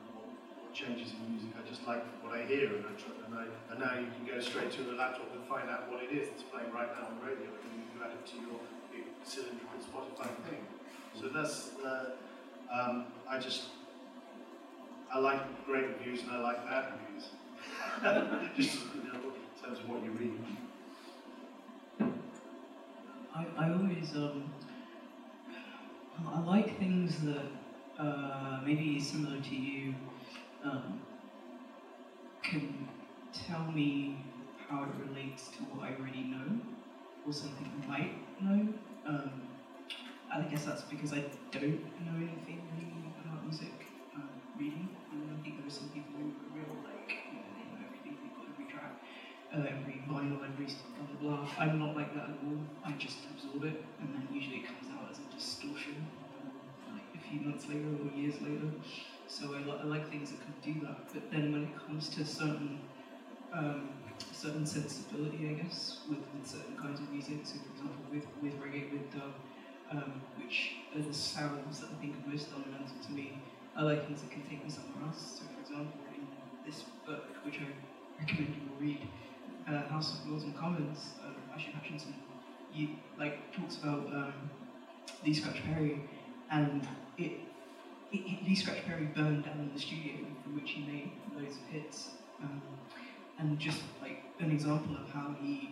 [0.74, 1.52] changes in music.
[1.58, 4.26] I just like what I hear, and, I try, and, I, and now you can
[4.26, 7.08] go straight to the laptop and find out what it is that's playing right now
[7.08, 8.60] on the radio, and you can add it to your
[8.92, 10.66] big cylindrical Spotify thing.
[11.20, 12.12] So that's, uh,
[12.72, 13.70] um, I just,
[15.14, 17.30] I like great reviews and I like bad reviews.
[18.56, 20.34] Just know, in terms of what you read.
[23.34, 24.52] I, I always um
[26.28, 27.45] I like things that
[28.00, 29.93] uh, maybe similar to you
[30.63, 31.02] um,
[32.43, 32.88] can
[33.34, 34.17] tell me
[34.67, 36.60] how it relates to what I already know
[37.26, 38.74] or something I might know.
[39.06, 39.32] Um,
[40.34, 43.74] I guess that's because I don't know anything really about music
[44.15, 44.21] uh,
[44.58, 44.88] really.
[45.12, 47.84] I, mean, I think there are some people who are real like you they know
[47.84, 48.95] everything, they've got every track
[49.54, 51.48] uh, every vinyl, every blah blah blah.
[51.58, 52.60] I'm not like that at all.
[52.84, 56.08] I just absorb it, and then usually it comes out as a distortion,
[56.94, 58.72] like a few months later or years later.
[59.28, 60.98] So I, I like things that can do that.
[61.14, 62.80] But then when it comes to certain
[63.54, 63.90] um,
[64.32, 67.40] certain sensibility, I guess, with, with certain kinds of music.
[67.44, 69.34] So for example, with with reggae, with dub,
[69.92, 73.34] um, which are the sounds that I think are most fundamental to me.
[73.76, 75.40] I like things that can take me somewhere else.
[75.40, 76.28] So for example, in
[76.66, 77.68] this book, which I
[78.20, 79.08] recommend you read,
[79.67, 82.13] uh, House of Lords and Commons, uh, Ishion Hutchinson,
[82.74, 84.34] you like talks about um,
[85.26, 86.02] Lee Scratch Perry,
[86.50, 87.32] and it,
[88.12, 91.63] it, it- Lee Scratch Perry burned down the studio from which he made loads of
[91.65, 92.10] hits,
[92.41, 92.62] um,
[93.39, 95.69] and just like an example of how he,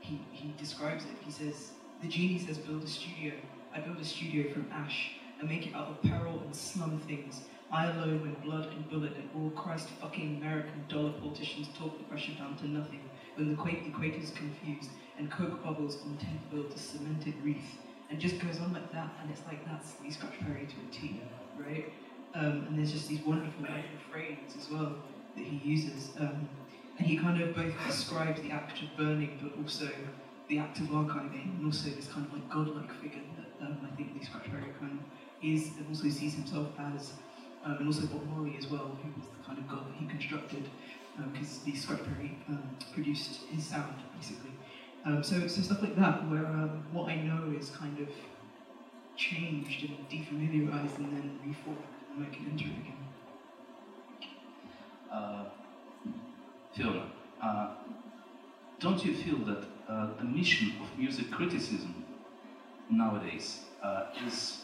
[0.00, 3.32] he he describes it, he says the genie says build a studio.
[3.74, 7.40] I build a studio from ash and make it out of peril and slum things.
[7.70, 12.04] I alone when blood and bullet and all Christ fucking American dollar politicians talk the
[12.04, 13.00] pressure down to nothing
[13.36, 17.78] when the quake equator's confused and coke bubbles on tent built a cemented wreath
[18.10, 20.92] and just goes on like that and it's like that's Lee Scratch Perry to a
[20.92, 21.20] T,
[21.58, 21.92] right?
[22.34, 24.96] Um, and there's just these wonderful like, refrains as well
[25.36, 26.10] that he uses.
[26.18, 26.48] Um,
[26.98, 29.88] and he kind of both describes the act of burning but also
[30.48, 33.96] the act of archiving and also this kind of like godlike figure that um, I
[33.96, 34.98] think Lee Scratch Perry kind of
[35.42, 37.12] is and also sees himself as
[37.64, 40.06] um, and also Bob Marley as well, who was the kind of god that he
[40.06, 40.68] constructed
[41.16, 44.50] because the Scratch Perry um, produced his sound basically.
[45.04, 48.08] Um, so, so stuff like that, where um, what I know is kind of
[49.16, 51.78] changed and defamiliarized and then reformed,
[52.16, 52.96] and I can enter it again.
[55.10, 55.44] Uh,
[56.72, 57.06] Fiona,
[57.42, 57.70] uh,
[58.78, 62.04] don't you feel that uh, the mission of music criticism
[62.88, 64.62] nowadays uh, is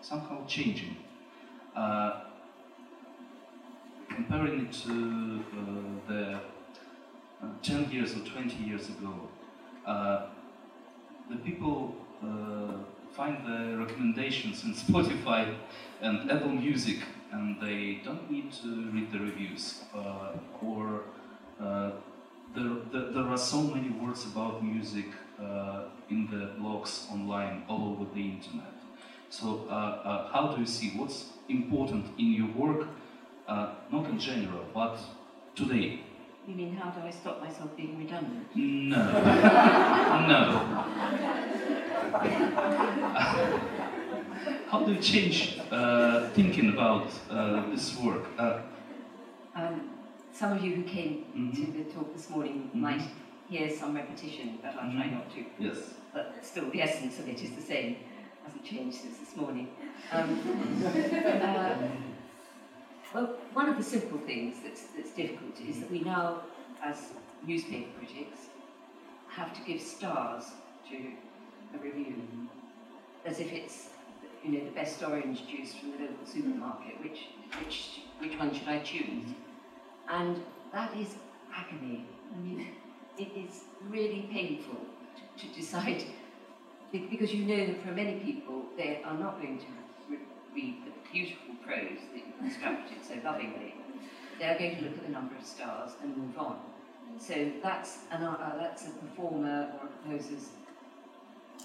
[0.00, 0.96] somehow changing?
[4.14, 6.40] Comparing it to uh, the
[7.42, 9.14] uh, 10 years or 20 years ago,
[9.86, 10.26] uh,
[11.30, 11.96] the people
[13.12, 15.54] find the recommendations in Spotify
[16.00, 16.98] and Apple Music
[17.32, 21.02] and they don't need to read the reviews uh, or
[21.60, 21.90] uh,
[22.54, 25.06] there, there, there are so many words about music
[25.40, 28.74] uh, in the blogs online all over the internet.
[29.28, 29.66] So
[30.32, 32.88] how do you see what's important in your work,
[33.50, 34.96] uh, not in general, but
[35.54, 35.98] today?
[36.46, 38.46] You mean how do I stop myself being redundant?
[38.54, 38.96] No.
[40.32, 40.40] no.
[44.66, 48.24] How do you change uh, thinking about uh, this work?
[48.38, 48.60] Uh,
[49.54, 49.90] Um,
[50.32, 51.54] some of you who came Mhm.
[51.58, 52.80] to the talk this morning Mhm.
[52.80, 53.02] might
[53.50, 55.12] hear some repetition, but I'll try Mhm.
[55.18, 55.40] not to.
[55.58, 55.78] yes.
[56.14, 57.88] But still, the essence of it is the same.
[57.90, 57.98] It
[58.44, 59.66] Hasn't changed since this morning.
[60.12, 60.28] Um,
[61.42, 61.74] uh,
[63.14, 66.42] well, one of the simple things that's, that's difficult is that we now,
[66.82, 67.12] as
[67.46, 68.40] newspaper critics,
[69.28, 70.44] have to give stars
[70.88, 70.96] to
[71.74, 72.14] a review,
[73.24, 73.88] as if it's
[74.44, 77.00] you know the best orange juice from the local supermarket.
[77.02, 79.26] Which which which one should I choose?
[80.08, 80.42] And
[80.72, 81.14] that is
[81.54, 82.06] agony.
[82.34, 82.66] I mean,
[83.18, 84.80] it is really painful
[85.36, 86.04] to, to decide
[86.92, 89.66] because you know that for many people they are not going to
[90.54, 93.74] read the beautiful prose that you constructed so lovingly.
[94.38, 96.58] They are going to look at the number of stars and move on.
[97.18, 100.48] So that's an uh, that's a performer or a composer's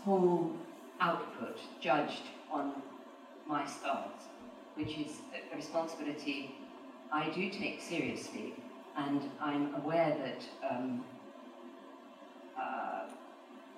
[0.04, 0.52] whole
[1.00, 2.74] output judged on
[3.48, 4.20] my stars,
[4.76, 6.56] which is a- a responsibility
[7.12, 8.54] I do take seriously,
[8.98, 11.06] and I'm aware that um,
[12.58, 13.04] uh,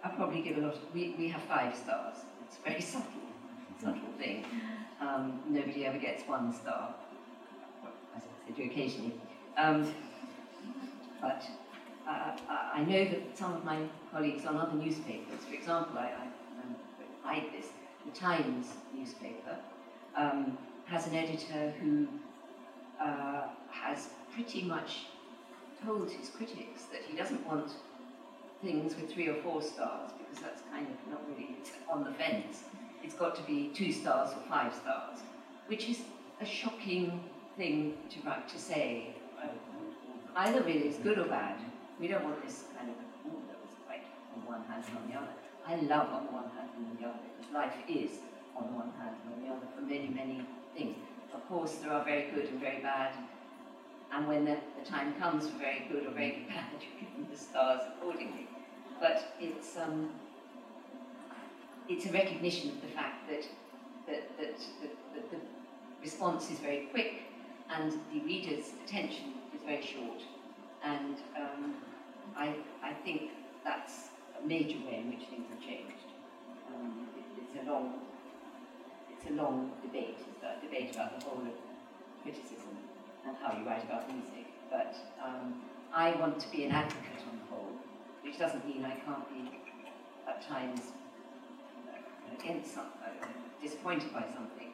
[0.03, 0.73] I probably give a lot.
[0.73, 2.15] Of, we we have five stars.
[2.47, 3.26] It's very subtle,
[3.81, 4.45] subtle thing.
[4.99, 6.95] Um, nobody ever gets one star.
[8.15, 9.13] I they do occasionally.
[9.57, 9.93] Um,
[11.21, 11.43] but
[12.07, 13.79] uh, I I know that some of my
[14.11, 16.25] colleagues on other newspapers, for example, I, I
[16.63, 16.75] um,
[17.23, 17.67] hide this,
[18.05, 19.57] the Times newspaper,
[20.15, 22.07] um, has an editor who
[23.01, 25.07] uh, has pretty much
[25.85, 27.71] told his critics that he doesn't want
[28.63, 31.55] things with three or four stars because that's kind of not really
[31.91, 32.63] on the fence.
[33.07, 35.19] It's got to be two stars or five stars,
[35.67, 36.01] which is
[36.41, 37.23] a shocking
[37.55, 39.15] thing to write to say.
[40.35, 41.55] Either really it's good or bad.
[42.01, 42.95] We don't want this kind of
[43.25, 44.03] oh, that was quite
[44.35, 45.31] on one hand and on the other.
[45.65, 47.19] I love on one hand and on the other
[47.53, 48.19] life is
[48.57, 50.45] on one hand and on the other for many, many
[50.75, 50.97] things.
[51.33, 53.13] Of course, there are very good and very bad,
[54.11, 57.27] and when the, the time comes for very good or very bad, you give them
[57.31, 58.49] the stars accordingly.
[58.99, 60.09] But it's um,
[61.89, 63.43] it's a recognition of the fact that
[64.07, 64.57] that, that,
[65.13, 65.37] that, the
[66.01, 67.23] response is very quick
[67.75, 70.21] and the reader's attention is very short.
[70.83, 71.75] And um,
[72.35, 73.31] I, I think
[73.63, 74.09] that's
[74.41, 76.07] a major way in which things have changed.
[76.73, 77.93] Um, it, it's a long
[79.11, 80.17] it's a long debate.
[80.19, 81.57] It's a debate about the whole of
[82.21, 82.77] criticism
[83.25, 84.45] and how you write about music.
[84.69, 85.61] But um,
[85.93, 87.71] I want to be an advocate on the whole,
[88.23, 89.59] which doesn't mean I can't be
[90.27, 90.91] at times
[92.39, 93.13] against something,
[93.61, 94.71] disappointed by something.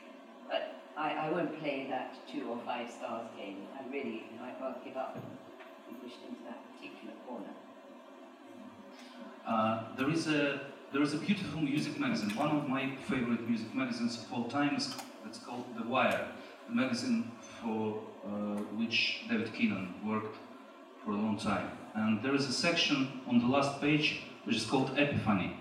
[0.50, 3.68] But I, I won't play that two or five stars game.
[3.78, 5.18] I really, I won't give up
[5.88, 7.54] and pushed into that particular corner.
[9.46, 10.60] Uh, there is a
[10.94, 14.76] there is a beautiful music magazine, one of my favorite music magazines of all time.
[14.76, 16.28] It's called The Wire,
[16.70, 18.30] a magazine for uh,
[18.78, 20.38] which David Keenan worked
[21.04, 21.72] for a long time.
[21.96, 25.58] And there is a section on the last page which is called Epiphany.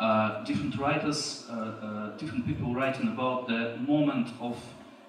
[0.00, 4.56] Uh, different writers, uh, uh, different people writing about the moment of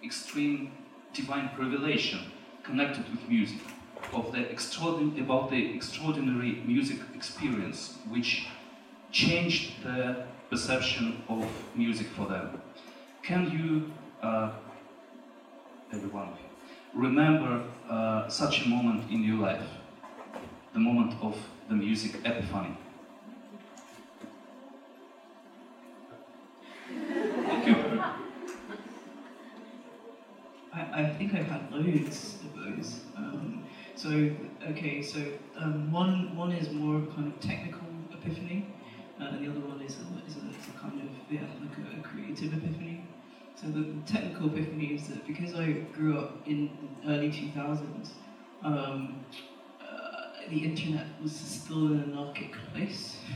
[0.04, 0.70] extreme
[1.14, 2.20] divine revelation
[2.62, 3.60] connected with music,
[4.12, 8.48] of the extraordinary, about the extraordinary music experience which
[9.14, 12.62] changed the perception of music for them.
[13.24, 14.52] Can you, uh,
[15.94, 19.70] every one of you, remember uh, such a moment in your life?
[20.74, 21.38] The moment of
[21.70, 22.76] the music epiphany.
[30.94, 33.02] I, think I've had loads of those.
[33.16, 33.64] Um,
[33.96, 34.30] so
[34.70, 35.20] okay, so
[35.58, 38.68] um, one one is more kind of technical epiphany,
[39.20, 41.78] uh, and the other one is a, is a, is a kind of yeah like
[41.78, 43.04] a, a creative epiphany.
[43.56, 46.72] So the, technical epiphany is that because I grew up in
[47.04, 48.10] the early 2000s,
[48.64, 49.24] um,
[49.80, 53.18] uh, the internet was still an archaic place.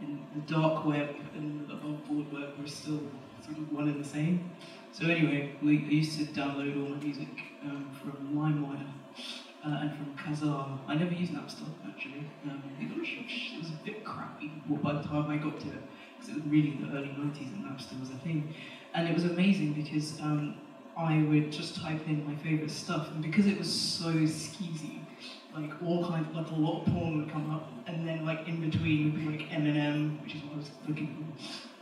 [0.00, 3.00] and the dark web and the above board web were still
[3.44, 4.50] sort of one and the same.
[4.98, 7.28] So anyway, we used to download all my music
[7.62, 8.84] um, from LimeWire
[9.64, 10.76] uh, and from Kazaa.
[10.88, 12.24] I never used Napster actually.
[12.44, 15.82] Um, it, was, it was a bit crappy by the time I got to it
[16.18, 18.52] because it was really the early 90s and Napster was a thing.
[18.92, 20.56] And it was amazing because um,
[20.96, 24.98] I would just type in my favourite stuff and because it was so skeezy,
[25.54, 28.68] like all kinds, like a lot of porn would come up, and then like in
[28.68, 31.32] between would be like Eminem, which is what I was looking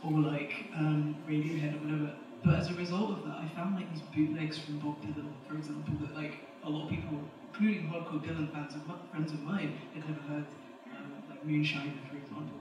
[0.03, 2.13] for, or like um, Radiohead or whatever.
[2.43, 5.55] But as a result of that, I found like these bootlegs from Bob Dylan, for
[5.55, 8.81] example, that like a lot of people, including hardcore Dylan fans of
[9.11, 10.45] friends of mine, had never heard,
[10.95, 12.59] um, like Moonshine, for example.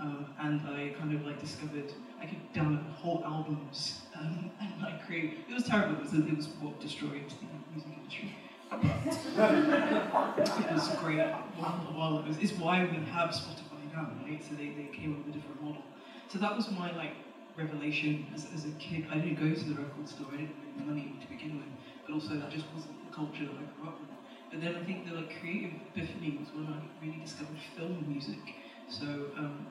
[0.00, 5.06] Um, and I kind of like discovered I could download whole albums um, and like
[5.06, 5.38] create.
[5.48, 5.96] It was terrible.
[5.96, 8.36] It was, it was what destroyed the music industry.
[8.72, 12.38] It was great while it was.
[12.38, 14.42] It's why we have Spotify now, right?
[14.42, 15.82] So they, they came up with a different model.
[16.28, 17.12] So that was my like
[17.56, 19.06] revelation as, as a kid.
[19.10, 20.26] I didn't go to the record store.
[20.32, 21.68] I didn't make money to begin with,
[22.06, 24.10] but also that just wasn't the culture that I grew up with.
[24.50, 28.54] But then I think the like creative epiphany was when I really discovered film music.
[28.88, 29.66] So um,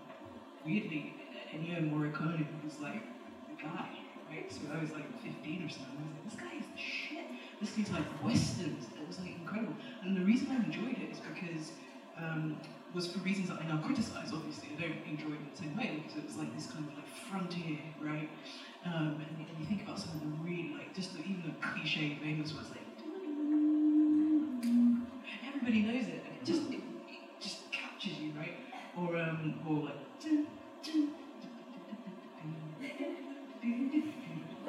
[0.65, 1.13] weirdly,
[1.53, 3.03] Ennio Morricone was like
[3.49, 3.89] the guy,
[4.29, 4.51] right?
[4.51, 5.97] So I was like 15 or something.
[5.97, 7.25] I was like, this guy is shit.
[7.59, 9.75] Listening to like westerns, it was like incredible.
[10.01, 11.71] And the reason I enjoyed it is because
[12.17, 12.57] um,
[12.93, 14.31] was for reasons that I now criticize.
[14.33, 16.87] Obviously, I don't enjoy it in the same way because it was like this kind
[16.87, 18.29] of like frontier, right?
[18.85, 21.67] Um, and, and, you think about some of the really like just the, even the
[21.67, 22.81] cliche famous ones like
[25.47, 28.57] everybody knows it, and it just it, it just captures you, right?
[28.97, 29.95] Or um, or like.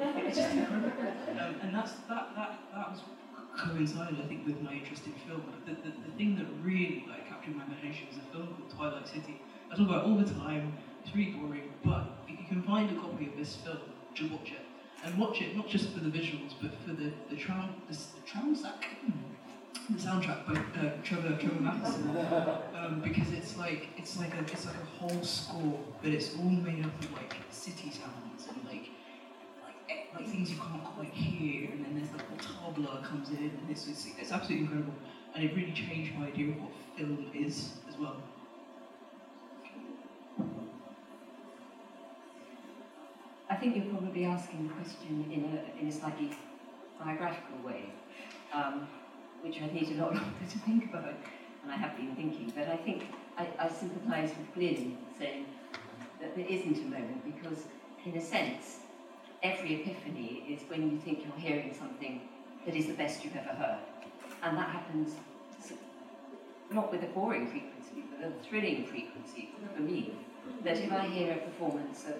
[0.05, 0.91] It's just incredible.
[1.39, 3.01] Um, and that's that that that was
[3.57, 5.43] coincided, I think, with my interest in film.
[5.65, 9.41] The, the, the thing that really like my imagination was a film called Twilight City.
[9.71, 10.73] I talk about all the time.
[11.03, 13.77] It's really boring, but if you can find a copy of this film,
[14.15, 14.61] to watch it
[15.03, 18.21] and watch it not just for the visuals, but for the the traum the, the
[18.31, 18.73] soundtrack.
[19.89, 22.15] The soundtrack by uh, Trevor Trevor Mathison,
[22.73, 26.45] um, because it's like it's like a it's like a whole score, but it's all
[26.45, 28.91] made up of like city sounds and like
[29.65, 33.51] like like things you can't quite hear, and then there's like the tabla comes in,
[33.59, 34.93] and it's, it's, it's absolutely incredible.
[35.35, 38.17] And it really changed my idea of what film is as well.
[43.49, 46.31] I think you're probably asking the question in a, in a slightly
[46.99, 47.85] biographical way,
[48.53, 48.87] um,
[49.41, 51.13] which I need a lot longer to think about,
[51.63, 52.51] and I have been thinking.
[52.55, 53.03] But I think
[53.37, 55.45] I, I sympathise with Glyn saying
[56.19, 57.65] that there isn't a moment because,
[58.05, 58.79] in a sense,
[59.43, 62.21] every epiphany is when you think you're hearing something
[62.65, 63.79] that is the best you've ever heard.
[64.41, 65.15] And that happens
[66.73, 70.13] not with a boring frequency, but a thrilling frequency for me.
[70.63, 72.15] That if I hear a performance of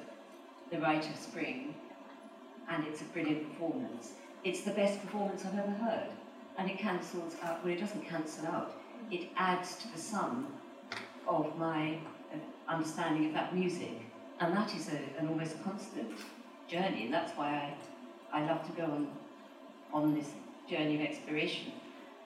[0.72, 1.76] The Rite of Spring
[2.70, 6.10] and it's a brilliant performance, it's the best performance I've ever heard.
[6.58, 8.76] And it cancels out, well, it doesn't cancel out,
[9.12, 10.48] it adds to the sum
[11.28, 11.98] of my
[12.34, 12.38] uh,
[12.72, 14.02] understanding of that music.
[14.40, 16.12] And that is a, an almost constant
[16.68, 17.76] journey, and that's why
[18.32, 19.08] I, I love to go on,
[19.94, 20.30] on this
[20.70, 21.72] journey of exploration.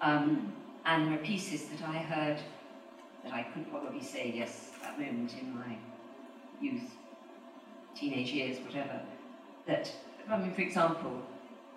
[0.01, 0.53] Um,
[0.87, 2.39] and there are pieces that I heard
[3.23, 5.77] that I could probably say, yes, that moment in my
[6.61, 6.91] youth,
[7.93, 9.01] teenage years, whatever,
[9.67, 9.91] that,
[10.29, 11.21] I mean, for example,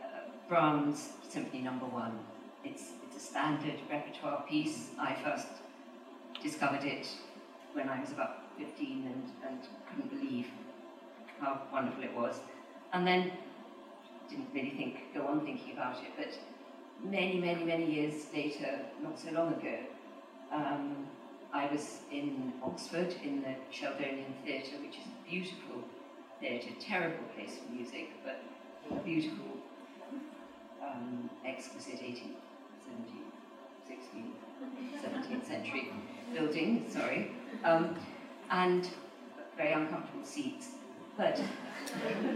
[0.00, 2.20] uh, Brahms' Symphony Number One,
[2.64, 4.90] it's, it's a standard repertoire piece.
[4.98, 5.48] I first
[6.40, 7.08] discovered it
[7.72, 9.58] when I was about 15 and, and
[9.88, 10.46] couldn't believe
[11.40, 12.38] how wonderful it was.
[12.92, 13.32] And then
[14.28, 16.28] didn't really think, go on thinking about it, but
[17.02, 19.78] many, many, many years later, not so long ago,
[20.52, 21.06] um,
[21.52, 25.82] I was in Oxford in the Sheldonian Theatre, which is a beautiful
[26.40, 28.42] theatre, terrible place for music, but
[28.90, 29.46] a beautiful,
[30.82, 32.38] um, exquisite 18th,
[32.86, 35.92] 17th, 16th, 17th century
[36.34, 37.32] building, sorry,
[37.64, 37.96] um,
[38.50, 38.88] and
[39.56, 40.68] very uncomfortable seats.
[41.16, 41.40] But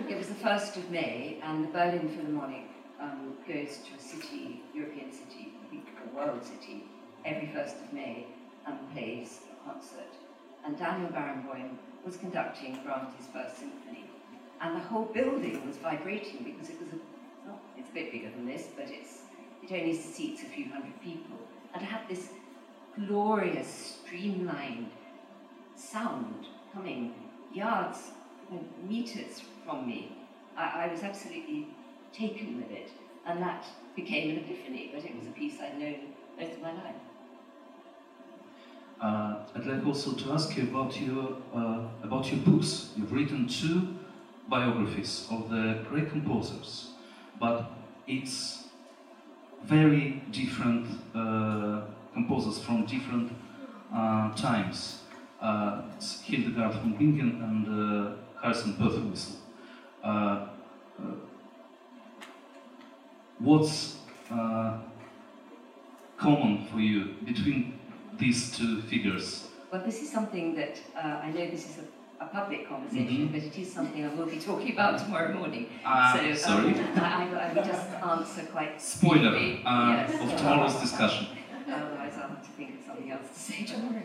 [0.09, 2.74] it was the 1st of May, and the Berlin Philharmonic
[3.05, 6.85] um, goes to a city, European city, I a world city,
[7.25, 8.27] every 1st of May
[8.67, 10.13] and plays a concert.
[10.65, 14.05] And Daniel Barenboim was conducting Brahms' first symphony.
[14.61, 16.97] And the whole building was vibrating because it was a,
[17.47, 19.21] well, it's a bit bigger than this, but it's,
[19.63, 21.37] it only seats a few hundred people.
[21.75, 22.31] And to have this
[23.07, 24.91] glorious, streamlined
[25.77, 27.15] sound coming
[27.53, 28.13] yards,
[28.89, 30.17] meters from me,
[30.57, 31.69] I, I was absolutely
[32.15, 32.91] taken with it.
[33.27, 33.65] And that
[33.97, 35.97] became an epiphany, but it was a piece I'd known
[36.39, 36.95] most of my life.
[39.01, 42.91] Uh, I'd like also to ask you about your uh, about your books.
[42.97, 43.97] You've written two
[44.49, 46.91] biographies of the great composers,
[47.41, 47.71] but
[48.07, 48.65] it's
[49.65, 53.33] very different uh, composers from different
[53.93, 55.01] uh, times.
[55.41, 55.83] Uh,
[56.23, 59.37] Hildegard von Bingen and uh, Harrison Birtwistle.
[63.41, 63.97] Uh, uh, what's
[64.31, 64.79] uh,
[66.17, 67.79] common for you between
[68.19, 69.49] these two figures?
[69.73, 73.33] Well, this is something that uh, I know this is a, a public conversation, Mhm.
[73.33, 75.67] but it is something I will be talking about tomorrow morning.
[75.85, 76.75] Uh, so sorry.
[76.75, 80.15] Um, I, I, I will just answer quite Spoiler uh, yes.
[80.23, 81.27] of tomorrow's discussion.
[81.67, 84.03] Otherwise, I'll have to think of something else to say tomorrow.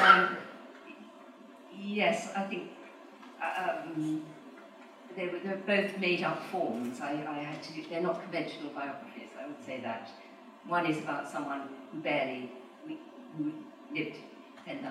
[0.04, 0.36] um,
[1.78, 2.70] yes, I think
[3.40, 4.22] um,
[5.16, 7.00] they were they're both made up forms.
[7.00, 7.88] I, I had to.
[7.88, 9.30] They're not conventional biographies.
[9.40, 10.10] I would say that.
[10.66, 12.50] One is about someone who barely
[13.36, 13.52] who
[13.92, 14.16] lived
[14.64, 14.90] ten uh,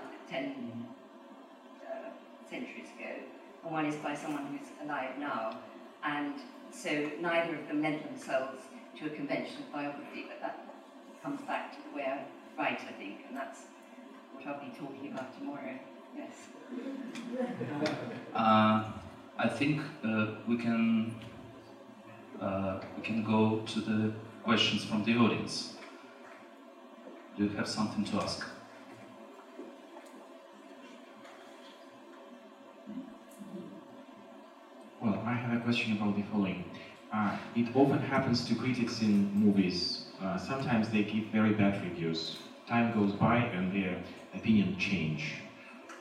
[2.49, 3.11] centuries ago,
[3.63, 5.57] and one is by someone who's alive now.
[6.03, 6.35] And
[6.71, 8.61] so neither of them lend themselves
[8.99, 10.59] to a conventional biography, but that
[11.23, 13.61] comes back to the way I write, I think, and that's
[14.33, 15.73] what I'll be talking about tomorrow.
[16.15, 16.49] Yes.
[18.35, 18.83] Uh,
[19.37, 21.11] I think uh, we can
[22.41, 24.11] uh, we can go to the
[24.43, 25.73] questions from the audience.
[27.35, 28.45] Do you have something to ask?
[34.99, 36.63] Well, I have a question about the following.
[37.11, 39.99] Uh, it often happens to critics in movies.
[40.19, 42.37] Uh, sometimes they give very bad reviews.
[42.65, 43.97] Time goes by and their
[44.33, 45.35] opinion change.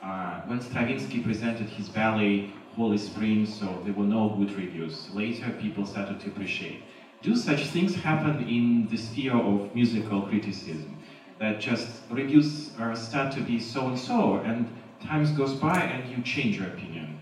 [0.01, 2.41] Uh, when Stravinsky presented his ballet
[2.75, 5.09] Holy Spring, so there were no good reviews.
[5.13, 6.79] Later, people started to appreciate.
[7.21, 10.97] Do such things happen in the sphere of musical criticism?
[11.39, 14.65] That just reviews uh, start to be so and so, and
[14.99, 17.15] times goes by and you change your opinion,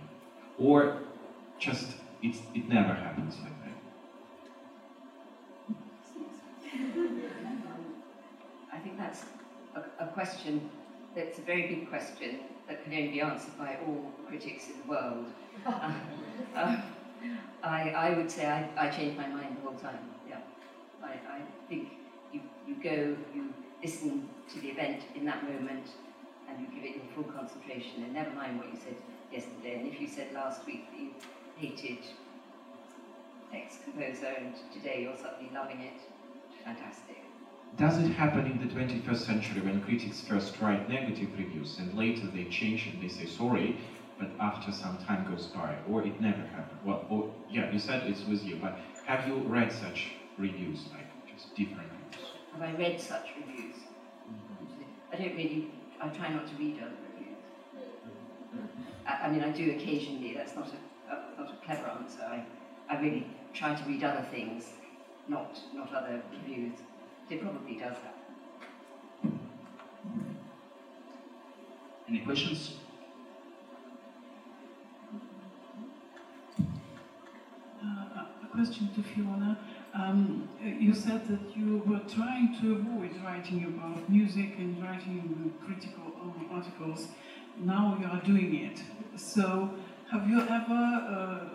[0.57, 0.89] or
[1.59, 3.75] just it's, it never happens like that.
[8.71, 9.25] I think that's
[9.75, 10.61] a, a question
[11.15, 12.39] that's a very big question
[12.71, 15.25] that can only be answered by all critics in the world.
[15.63, 15.93] Uh,
[16.55, 16.81] uh,
[17.61, 19.99] I, I would say I, I change my mind all the time.
[20.27, 20.39] Yeah,
[21.03, 21.89] I, I think
[22.33, 23.53] you, you go, you
[23.83, 25.85] listen to the event in that moment,
[26.49, 28.95] and you give it your full concentration, and never mind what you said
[29.31, 29.79] yesterday.
[29.79, 31.11] And if you said last week that you
[31.57, 31.99] hated
[33.53, 36.01] X composer, and today you're suddenly loving it,
[36.65, 37.20] fantastic.
[37.77, 42.27] Does it happen in the 21st century when critics first write negative reviews and later
[42.27, 43.77] they change and they say sorry,
[44.19, 46.79] but after some time goes by, or it never happened?
[46.83, 51.07] Well, or, yeah, you said it's with you, but have you read such reviews, like
[51.31, 52.31] just different reviews?
[52.53, 53.75] Have I read such reviews?
[55.11, 55.65] I don't really,
[56.01, 57.37] I try not to read other reviews.
[59.07, 62.21] I, I mean, I do occasionally, that's not a, a, not a clever answer.
[62.21, 62.43] I,
[62.89, 64.73] I really try to read other things,
[65.27, 66.73] not, not other reviews.
[67.31, 69.31] It probably does that.
[72.09, 72.75] Any questions?
[77.81, 79.57] Uh, a question to Fiona.
[79.93, 86.11] Um, you said that you were trying to avoid writing about music and writing critical
[86.21, 87.07] um, articles.
[87.57, 88.81] Now you are doing it.
[89.15, 89.69] So,
[90.11, 91.47] have you ever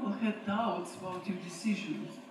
[0.00, 2.21] uh, had doubts about your decisions?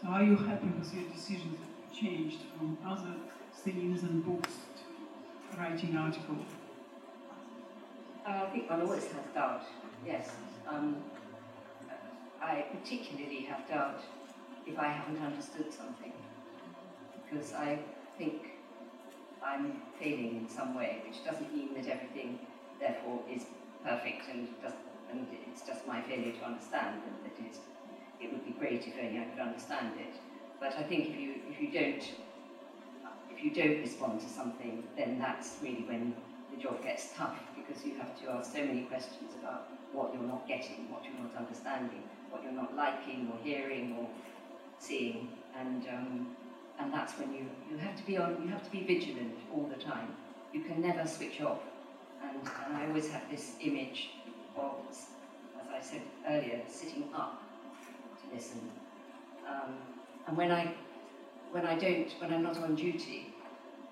[0.00, 3.14] So, are you happy with your decisions that changed from other
[3.52, 6.46] themes and books to writing articles?
[8.24, 9.62] Uh, I think one always has doubt,
[10.06, 10.30] yes.
[10.68, 10.96] Um,
[12.40, 14.00] I particularly have doubt
[14.66, 16.12] if I haven't understood something,
[17.24, 17.80] because I
[18.16, 18.50] think
[19.44, 22.38] I'm failing in some way, which doesn't mean that everything,
[22.78, 23.46] therefore, is
[23.84, 24.46] perfect and,
[25.10, 27.56] and it's just my failure to understand, that it,
[28.20, 30.14] it would be great if only I could understand it.
[30.60, 32.02] But I think if you, if you don't
[33.38, 36.12] if you don't respond to something, then that's really when
[36.52, 40.24] the job gets tough because you have to ask so many questions about what you're
[40.24, 44.08] not getting, what you're not understanding, what you're not liking or hearing or
[44.80, 46.26] seeing, and um,
[46.80, 49.70] and that's when you, you have to be on you have to be vigilant all
[49.74, 50.16] the time.
[50.52, 51.60] You can never switch off,
[52.22, 54.10] and, and I always have this image
[54.56, 57.42] of, as I said earlier, sitting up
[58.32, 58.60] listen.
[59.48, 59.74] Um,
[60.26, 60.72] and when I
[61.50, 63.34] when I don't when I'm not on duty,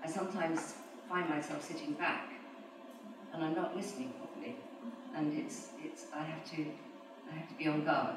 [0.05, 0.75] I sometimes
[1.09, 2.29] find myself sitting back
[3.33, 4.57] and I'm not listening properly,
[5.15, 6.67] and it's it's I have to
[7.31, 8.17] I have to be on guard.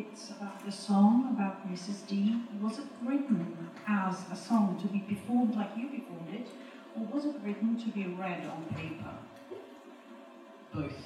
[0.00, 2.06] It's about the song about Mrs.
[2.06, 2.42] D.
[2.60, 6.46] Was it written as a song to be performed like you performed it,
[6.96, 9.14] or was it written to be read on paper?
[10.72, 11.00] Both.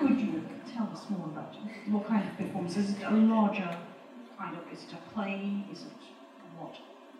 [0.00, 1.90] Could you tell us more about it?
[1.90, 2.76] What kind of performance?
[2.76, 3.76] Is it a larger
[4.38, 5.64] kind of, is it a play?
[5.72, 6.02] Is it
[6.58, 6.74] what?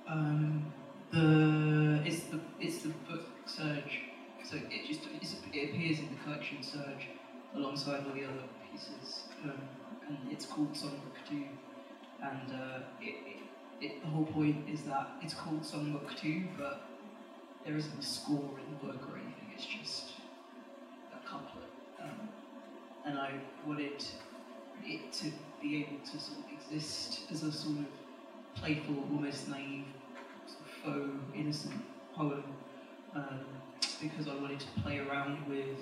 [0.08, 0.72] Um,
[1.12, 4.02] the it's the it's the book Surge.
[4.44, 5.00] So it just
[5.52, 7.08] it appears in the collection Surge
[7.56, 9.52] alongside all the other pieces, um,
[10.08, 11.44] and it's called Songbook Two.
[12.22, 13.40] And uh, it,
[13.80, 16.82] it, the whole point is that it's called Songbook Two, but
[17.64, 19.50] there isn't a score in the work or anything.
[19.54, 20.10] It's just
[21.12, 21.70] a couplet,
[22.02, 22.28] um,
[23.04, 23.32] and I
[23.66, 24.04] wanted
[24.84, 27.86] it to be able to sort of exist as a sort of
[28.54, 29.84] playful, almost naive,
[30.46, 31.82] sort of faux, innocent
[32.14, 32.44] poem
[33.14, 33.40] um,
[34.00, 35.78] because I wanted to play around with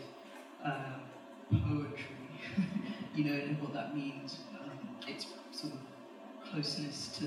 [0.64, 1.02] um,
[1.50, 1.98] poetry,
[3.14, 4.38] you know, and what that means.
[4.60, 5.80] Um, its sort of
[6.50, 7.26] closeness to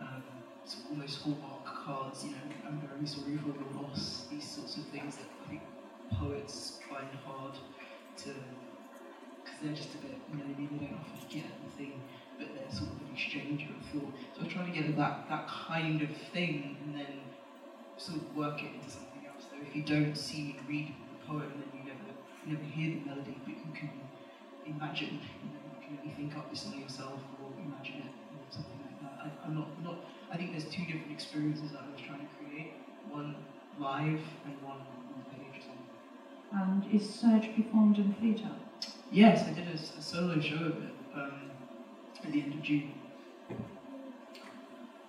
[0.00, 0.22] um,
[0.64, 2.36] sort of almost hallmark cards, you know,
[2.66, 5.62] I'm very sorry for your loss, these sorts of things that I think
[6.12, 7.54] poets find hard
[8.18, 8.30] to,
[9.44, 12.00] because they're just a bit, you know, they don't often get the thing
[12.40, 14.14] but they're sort of an exchanger of thought.
[14.34, 17.20] So I trying to get that, that kind of thing and then
[17.98, 19.44] sort of work it into something else.
[19.50, 22.08] So if you don't see and read the poem, then you never,
[22.46, 23.90] you never hear the melody, but you can
[24.66, 28.44] imagine, you know, you can really think up this song yourself or imagine it or
[28.50, 29.14] something like that.
[29.24, 29.96] I, I'm not, not,
[30.32, 32.72] I think there's two different experiences that I was trying to create.
[33.10, 33.34] One
[33.78, 35.62] live and one on page.
[35.62, 35.70] So.
[36.52, 38.54] And is Surge performed in theatre?
[39.10, 40.94] Yes, I did a, a solo show of it.
[41.14, 41.50] Um,
[42.24, 42.92] at the end of June.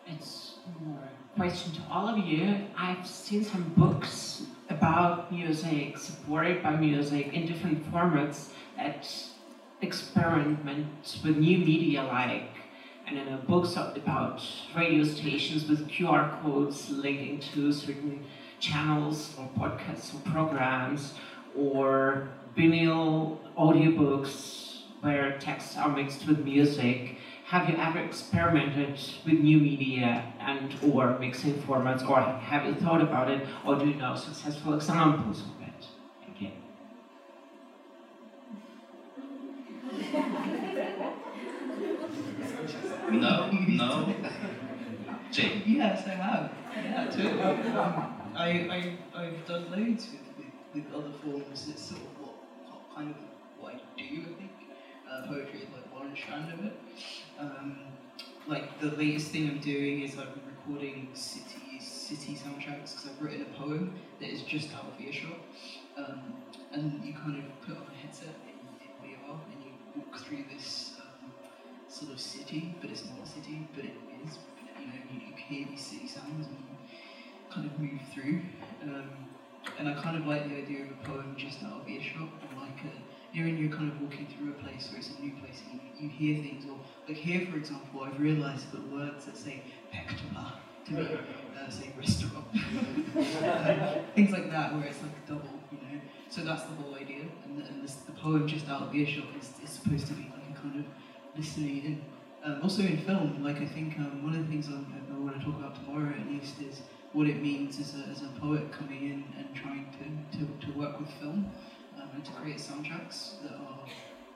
[0.08, 2.58] It's more a question to all of you.
[2.78, 9.08] I've seen some books about music, supported by music in different formats that
[9.82, 12.50] experiment with new media like
[13.08, 14.42] I don't know, books about
[14.76, 18.24] radio stations with QR codes linking to certain
[18.60, 21.16] channels or podcasts or programs,
[21.58, 27.18] or vinyl audiobooks where texts are mixed with music.
[27.48, 33.02] Have you ever experimented with new media and or mixing formats, or have you thought
[33.02, 35.44] about it, or do you know successful examples
[43.12, 44.16] No, no.
[45.32, 45.62] Jay.
[45.66, 46.52] Yes, I have.
[46.76, 47.42] Yeah, totally.
[47.42, 51.68] Um, I, I, I've done loads with, with, with other forms.
[51.70, 52.36] It's sort of what,
[52.68, 53.18] what kind of
[53.60, 54.52] what I do, I think.
[55.10, 56.80] Uh, poetry is like one strand of it.
[57.38, 57.80] Um,
[58.48, 63.42] like the latest thing I'm doing is I'm recording city city soundtracks because I've written
[63.42, 65.38] a poem that is just out of earshot.
[65.98, 66.34] Um,
[66.72, 70.46] and you kind of put on a headset in, in VR and you walk through
[70.54, 70.91] this
[71.92, 74.40] sort of city, but it's not a city, but it is.
[74.80, 76.58] You know, you, you hear these city sounds and
[77.54, 78.42] kind of move through.
[78.84, 79.12] Um,
[79.78, 82.80] and I kind of like the idea of a poem just out of earshot, like
[82.86, 85.62] a, you know, you're kind of walking through a place or it's a new place
[85.70, 89.38] and you, you hear things, or like here, for example, I've realised that words that
[89.38, 89.62] say
[89.94, 90.54] pectola
[90.86, 91.08] to me
[91.60, 92.46] uh, say restaurant,
[94.16, 96.02] things like that, where it's like double, you know.
[96.30, 99.52] So that's the whole idea, and, the, and the poem just out of earshot is,
[99.64, 100.86] is supposed to be like a kind of
[101.36, 102.02] listening in.
[102.44, 104.74] Um, also in film, like I think um, one of the things I,
[105.14, 106.82] I want to talk about tomorrow at least is
[107.14, 110.80] what it means as a, as a poet coming in and trying to, to, to
[110.80, 111.52] work with film
[112.02, 113.86] um, and to create soundtracks that are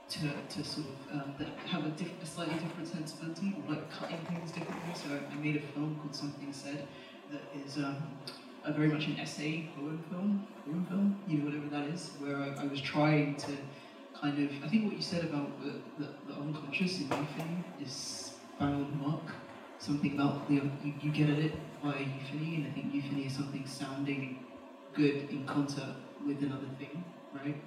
[0.07, 4.19] to, to sort of um, that have a, diff- a slightly different sensibility, like cutting
[4.29, 4.93] things differently.
[4.93, 6.87] So I, I made a film called Something Said
[7.31, 7.97] that is um,
[8.63, 12.37] a very much an essay poem film, poem film, you know whatever that is, where
[12.37, 13.51] I, I was trying to
[14.21, 18.31] kind of I think what you said about the, the, the unconscious in euphony is
[18.59, 19.31] on mark.
[19.77, 21.53] Something about the you, you get at it
[21.83, 24.45] via euphony, and I think euphony is something sounding
[24.93, 25.95] good in concert
[26.25, 27.03] with another thing,
[27.33, 27.61] right?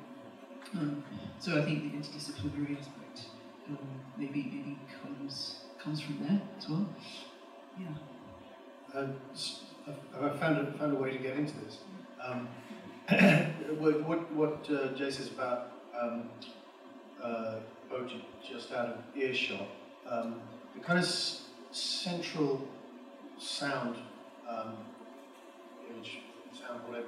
[0.74, 1.05] Um,
[1.38, 3.28] so I think the interdisciplinary aspect
[3.68, 3.78] um,
[4.16, 6.88] maybe maybe comes comes from there as well.
[7.78, 7.88] Yeah.
[8.94, 9.07] Uh,
[10.20, 11.78] I've found a, found a way to get into this.
[12.24, 12.49] Um,
[13.78, 16.28] what what, what uh, Jay says about um,
[17.22, 17.55] uh,
[18.49, 19.66] just out of earshot,
[20.09, 20.40] um,
[20.74, 21.07] the kind of
[21.70, 22.66] central
[23.38, 23.96] sound,
[24.49, 24.76] um,
[25.90, 26.20] image,
[26.53, 27.07] sound, whatever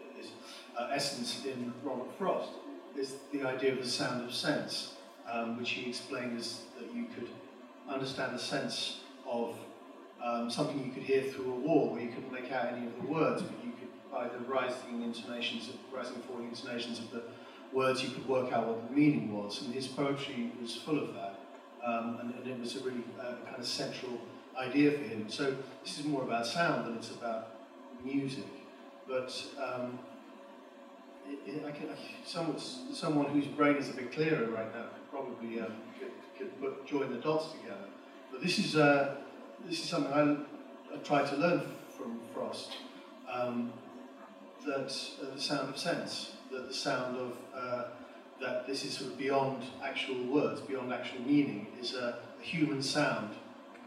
[0.00, 0.30] it is,
[0.78, 2.50] uh, essence in Robert Frost
[2.96, 4.94] is the idea of the sound of sense,
[5.30, 7.28] um, which he explained as that you could
[7.88, 9.56] understand the sense of
[10.22, 12.92] um, something you could hear through a wall where you couldn't make out any of
[13.00, 17.10] the words, but you could, by the rising intonations, of, rising and falling intonations of
[17.10, 17.22] the
[17.72, 19.62] words, you could work out what the meaning was.
[19.62, 21.40] And his poetry was full of that,
[21.84, 24.20] um, and, and it was a really uh, kind of central
[24.58, 25.28] idea for him.
[25.28, 27.48] So this is more about sound than it's about
[28.04, 28.46] music,
[29.06, 29.98] but um,
[31.28, 31.88] it, it, I can,
[32.24, 36.60] someone, someone whose brain is a bit clearer right now could probably um, could, could
[36.60, 37.88] put, join the dots together.
[38.32, 39.16] But this is uh,
[39.66, 41.62] this is something I, I tried to learn
[41.96, 42.72] from Frost.
[43.30, 43.72] Um,
[44.66, 44.92] that
[45.22, 47.84] uh, the sound of sense, that the sound of uh,
[48.40, 52.82] that this is sort of beyond actual words, beyond actual meaning, is a, a human
[52.82, 53.34] sound,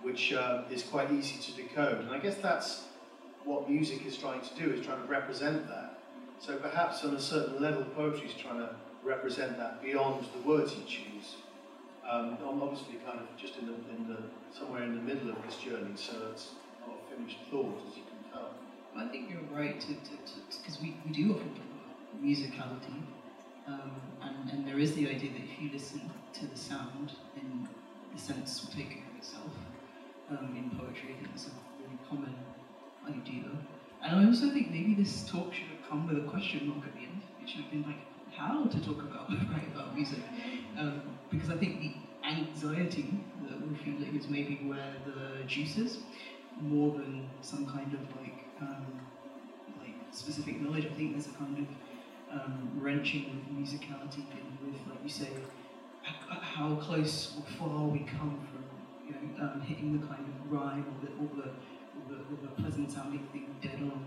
[0.02, 2.00] which uh, is quite easy to decode.
[2.00, 2.84] And I guess that's
[3.46, 6.00] what music is trying to do, is trying to represent that.
[6.40, 10.76] So perhaps on a certain level, poetry is trying to represent that beyond the words
[10.76, 11.36] you choose.
[12.10, 14.18] Um, I'm obviously kind of just in the, in the
[14.58, 16.50] somewhere in the middle of this journey, so it's
[16.86, 18.50] not a finished thought, as you can tell.
[18.98, 21.71] I think you're right because we, we do often
[22.20, 23.04] musicality,
[23.68, 23.92] um,
[24.22, 27.68] and, and there is the idea that if you listen to the sound, then
[28.14, 29.52] the sense will take of itself.
[30.30, 31.52] Um, in poetry, I think that's a
[31.82, 32.36] really common
[33.08, 33.52] idea.
[34.04, 36.94] And I also think maybe this talk should have come with a question mark at
[36.94, 37.22] the end.
[37.44, 38.00] It should have been like,
[38.36, 39.30] how to talk about
[39.74, 40.20] about music,
[40.78, 41.94] um, because I think the
[42.28, 46.00] anxiety that we're feeling is maybe where the juice is,
[46.62, 48.86] more than some kind of like um,
[49.80, 50.86] like specific knowledge.
[50.86, 51.66] I think there's a kind of
[52.34, 55.30] um, wrenching with musicality and with, like you say,
[56.04, 58.64] how close or far we come from
[59.08, 62.38] you know um, hitting the kind of rhyme or the or the, or the, or
[62.42, 64.06] the pleasant sounding thing dead on.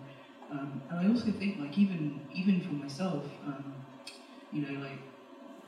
[0.51, 3.75] Um, and I also think like even even for myself, um,
[4.53, 4.99] you know, like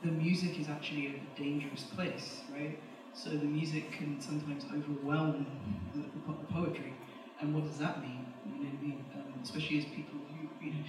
[0.03, 2.79] the music is actually a dangerous place, right?
[3.13, 5.47] So the music can sometimes overwhelm
[5.95, 6.93] the, the, poetry.
[7.41, 8.25] And what does that mean?
[8.45, 8.95] You know?
[9.15, 10.79] Um, especially as people who you know,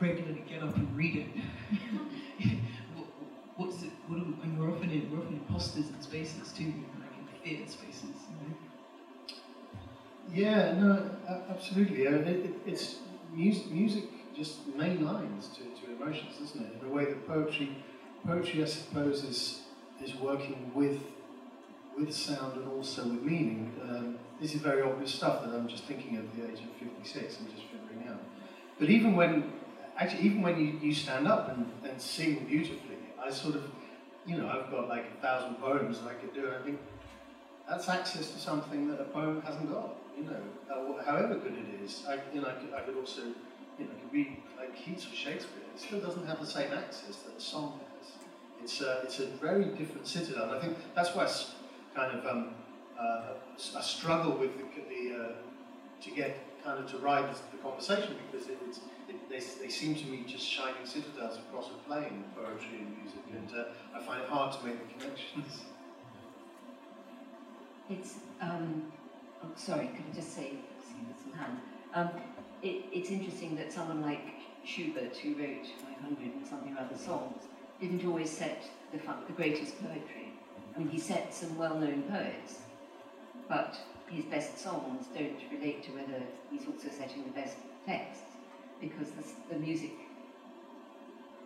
[0.00, 2.48] regularly get up and read it.
[2.96, 3.06] what,
[3.56, 3.90] what's it?
[4.06, 8.16] What am, and we're often in, we're often in spaces too, like in theatre spaces.
[10.32, 11.10] Yeah, no,
[11.50, 12.06] absolutely.
[12.06, 12.96] Uh, It, it, it's
[13.32, 13.70] music.
[13.70, 14.04] Music
[14.36, 16.80] just main lines to, to emotions, isn't it?
[16.80, 17.76] In a way that poetry,
[18.24, 19.62] poetry, I suppose, is
[20.02, 21.00] is working with
[21.98, 23.72] with sound and also with meaning.
[23.82, 27.40] Um, this is very obvious stuff that I'm just thinking at the age of 56
[27.40, 28.20] and just figuring out.
[28.78, 29.52] But even when,
[29.98, 33.64] actually, even when you, you stand up and, and sing beautifully, I sort of,
[34.26, 36.78] you know, I've got like a thousand poems that I could do, and I think
[37.68, 39.96] that's access to something that a poem hasn't got.
[40.16, 40.40] You know,
[40.72, 43.22] uh, however good it is, I, you know, I could, I could also,
[43.78, 45.62] you know, could read like Keats or Shakespeare.
[45.74, 48.10] It still doesn't have the same access that a song has.
[48.62, 51.54] It's a, it's a very different citadel, and I think that's why it's
[51.94, 52.54] kind of um,
[52.98, 53.34] uh,
[53.76, 55.32] a struggle with the, the uh,
[56.02, 56.36] to get
[56.68, 60.22] kind of to ride the conversation because it, it's, it, they, they seem to me
[60.26, 63.64] just shining citadels across a plane, of poetry and music, and uh,
[63.96, 65.60] I find it hard to make the connections.
[67.90, 68.92] It's, um,
[69.42, 71.56] oh, sorry, could I just say, see hand.
[71.94, 72.10] Um,
[72.60, 74.20] it, it's interesting that someone like
[74.62, 75.64] Schubert, who wrote
[76.02, 77.44] 500 and something other songs,
[77.80, 78.62] didn't always set
[78.92, 80.34] the, the greatest poetry.
[80.76, 82.58] I mean, he set some well-known poets,
[83.48, 83.78] but
[84.10, 87.56] his best songs don't relate to whether he's also setting the best
[87.86, 88.36] texts,
[88.80, 89.92] because the, the music,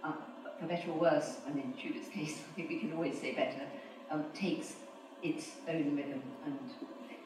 [0.04, 0.12] uh,
[0.58, 3.66] for better or worse, and in Schubert's case, I think we can always say better,
[4.10, 4.74] um, takes
[5.22, 6.58] its own rhythm, and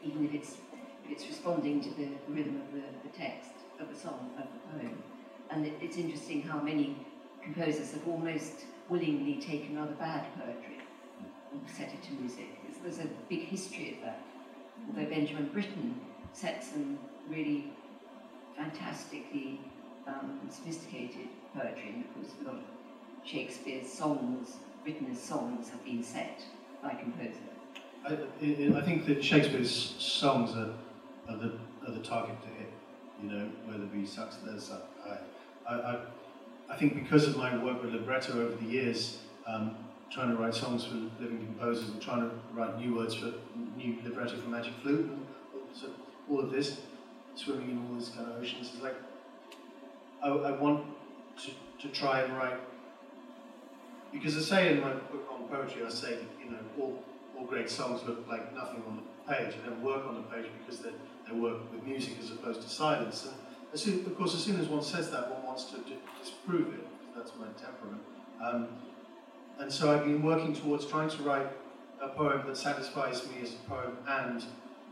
[0.03, 0.57] even if it's
[1.05, 4.79] if it's responding to the rhythm of the, the text of the song of the
[4.79, 5.03] poem,
[5.51, 6.97] and it, it's interesting how many
[7.43, 10.79] composers have almost willingly taken rather bad poetry
[11.53, 12.49] and set it to music.
[12.83, 14.26] There's a big history of that.
[14.89, 16.01] Although Benjamin Britten
[16.33, 16.99] set some
[17.29, 17.73] really
[18.57, 19.61] fantastically
[20.07, 22.65] um, sophisticated poetry, and of course a lot of
[23.25, 26.41] Shakespeare's songs, written as songs, have been set
[26.83, 27.37] by composers.
[28.07, 28.13] I,
[28.79, 30.73] I, think that Shakespeare's songs are,
[31.29, 32.73] are, the, are the target to hit,
[33.21, 34.71] you know, whether it be sucks, there's
[35.69, 35.99] I, I,
[36.71, 39.77] I think because of my work with libretto over the years, um,
[40.11, 43.33] trying to write songs for living composers and trying to write new words for
[43.77, 45.27] new libretto for Magic Flute, and
[45.73, 45.89] so
[46.31, 46.81] all of this,
[47.35, 48.97] swimming in all these kind of oceans, is like,
[50.23, 50.87] I, I want
[51.43, 51.51] to,
[51.87, 52.59] to try and write,
[54.13, 57.03] because I say in my book on poetry, I say, you know, all
[57.37, 60.47] all great songs look like nothing on the page and don't work on the page
[60.59, 60.91] because they,
[61.29, 63.29] they work with music as opposed to silence.
[63.71, 65.79] And soon, of course, as soon as one says that, one wants to
[66.23, 68.03] disprove it, that's my temperament.
[68.43, 68.69] Um,
[69.59, 71.47] and so I've been working towards trying to write
[72.01, 74.45] a poem that satisfies me as a poem and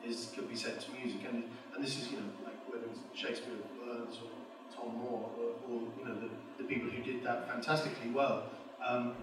[0.06, 1.20] is could be set to music.
[1.28, 1.44] And,
[1.74, 4.30] and this is, you know, like whether it's Shakespeare or Burns or
[4.74, 8.44] Tom Moore or, or you know, the, the people who did that fantastically well.
[8.86, 9.14] Um,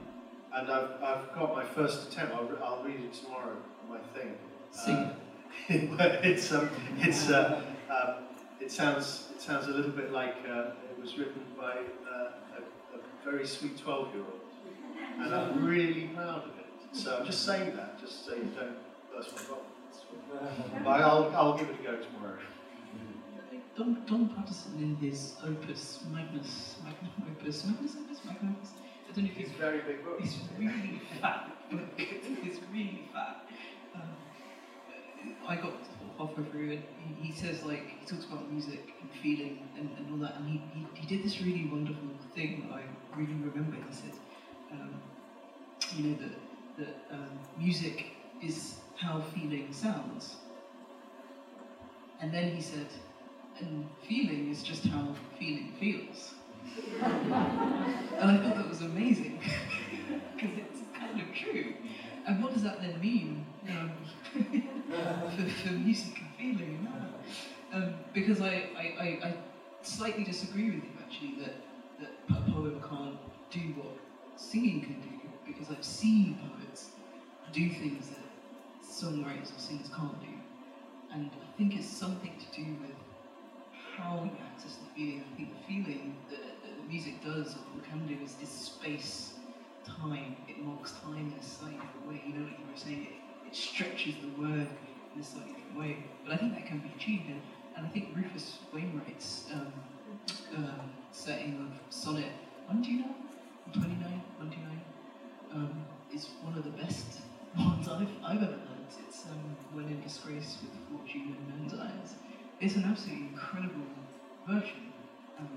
[0.53, 2.33] and I've, I've got my first attempt.
[2.33, 4.35] I'll, I'll read it tomorrow on my thing.
[4.71, 4.95] Sing.
[4.95, 5.15] Uh,
[5.69, 8.17] it's um, it's uh, uh,
[8.59, 11.71] it sounds it sounds a little bit like uh, it was written by
[12.09, 14.39] uh, a, a, very sweet twelve-year-old,
[15.19, 16.65] and I'm really proud of it.
[16.93, 18.77] So I'm just saying that, just so you don't
[19.13, 19.65] burst my bubble.
[20.83, 22.39] But I'll I'll give it a go tomorrow.
[23.77, 28.71] Don, Don Paterson in his opus Magnus, Magnum opus, Magnus opus, Magnum opus,
[29.09, 30.19] I don't know if it's very big book.
[30.19, 31.51] It's really fat.
[31.71, 31.81] book.
[31.97, 33.45] it's really fat.
[33.95, 35.73] Um, I got
[36.17, 36.83] halfway through and
[37.19, 40.49] he, he, says like he talks about music and feeling and, and all that and
[40.49, 42.83] he, he, he did this really wonderful thing that I
[43.17, 43.75] really remember.
[43.75, 44.13] He said,
[44.71, 45.01] um,
[45.95, 46.35] you know that
[46.77, 48.05] that um, music
[48.41, 50.35] is how feeling sounds.
[52.19, 52.87] And then he said,
[53.59, 56.35] and feeling is just how feeling feels
[56.75, 59.39] and I thought that was amazing
[60.35, 61.73] because it's kind of true.
[62.27, 63.91] And what does that then mean um,
[65.35, 66.87] for, for, music and feeling?
[67.73, 69.33] Um, because I, I, I, I,
[69.83, 71.55] slightly disagree with you actually that,
[71.99, 73.17] that a poem can't
[73.49, 73.97] do what
[74.41, 76.89] singing can do because I've seen poets
[77.53, 80.27] do things that songwriters or singers can't do.
[81.13, 82.95] And I think it's something to do with
[83.95, 85.23] how you access the feeling.
[85.31, 89.33] I think the feeling that music does, or can do, is this space,
[89.85, 90.35] time.
[90.47, 92.23] It marks time in a slightly different way.
[92.25, 94.67] You know, like you were saying, it, it stretches the word
[95.15, 95.97] in a slightly different way.
[96.23, 97.41] But I think that can be achieved, and,
[97.75, 99.73] and I think Rufus Wainwright's um,
[100.55, 102.31] um, setting of sonnet
[112.61, 113.87] It's an absolutely incredible
[114.47, 114.93] version
[115.39, 115.47] and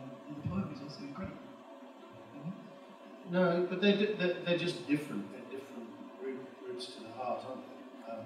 [0.43, 1.37] the poem is also incredible.
[3.31, 5.31] No, but they, they're, they're just different.
[5.33, 5.89] They're different
[6.67, 8.13] roots to the heart, aren't they?
[8.13, 8.25] Um,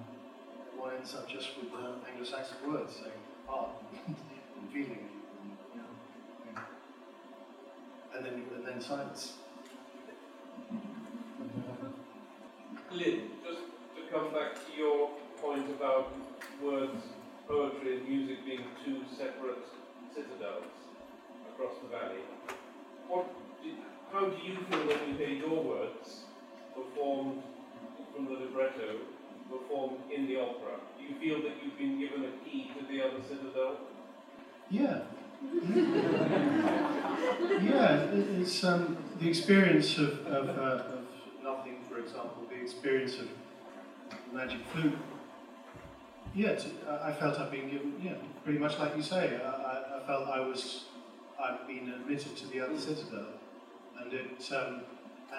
[0.76, 3.12] one ends up just with the Anglo-Saxon words saying
[3.49, 3.70] heart
[4.07, 4.16] and
[4.72, 5.09] feeling.
[8.12, 9.35] then and then silence.
[12.91, 13.61] Lynn, just
[13.95, 15.11] to come back to your
[15.41, 16.12] point about
[16.62, 17.03] words,
[17.49, 19.65] poetry, and music being two separate
[20.15, 20.65] citadels
[21.49, 22.21] across the valley.
[23.09, 23.27] What,
[24.13, 26.25] how do you feel when you hear your words
[26.75, 27.43] performed
[28.15, 28.99] from the libretto,
[29.51, 30.77] performed in the opera?
[30.99, 33.79] Do you feel that you've been given a key to the other citadel?
[34.71, 35.01] Yeah.
[37.63, 41.05] yeah, it's um, the experience of, of, uh, of
[41.43, 43.29] nothing, for example, the experience of
[44.35, 44.99] magic flute.
[46.35, 48.14] Yeah, it's, I I felt I've been given, yeah,
[48.45, 49.41] pretty much like you say.
[49.43, 50.85] I, I, felt I was,
[51.43, 53.26] I've been admitted to the other citadel,
[54.01, 54.83] and it, um,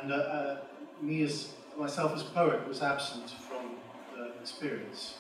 [0.02, 0.58] and uh, uh,
[1.02, 3.76] me as myself as poet was absent from
[4.18, 5.16] the experience.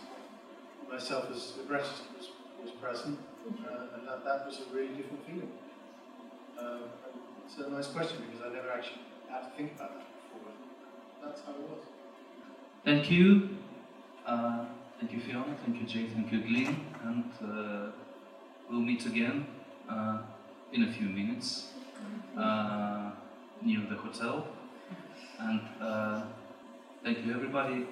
[0.92, 2.30] Myself as librettist was,
[2.62, 3.20] was present,
[3.66, 5.52] uh, and that, that was a really different feeling.
[6.60, 6.82] Um,
[7.46, 10.54] it's a nice question because I never actually had to think about that before.
[11.24, 11.80] That's how it was.
[12.84, 13.50] Thank you.
[15.00, 15.56] Thank you, Fiona.
[15.66, 16.08] Thank you, Jay.
[16.14, 16.76] Thank you, Glyn.
[17.06, 17.92] And uh,
[18.70, 19.46] we'll meet again
[19.90, 20.18] uh,
[20.74, 21.68] in a few minutes
[22.38, 23.12] uh,
[23.62, 24.46] near the hotel.
[25.40, 26.24] And uh,
[27.02, 27.88] thank you, everybody.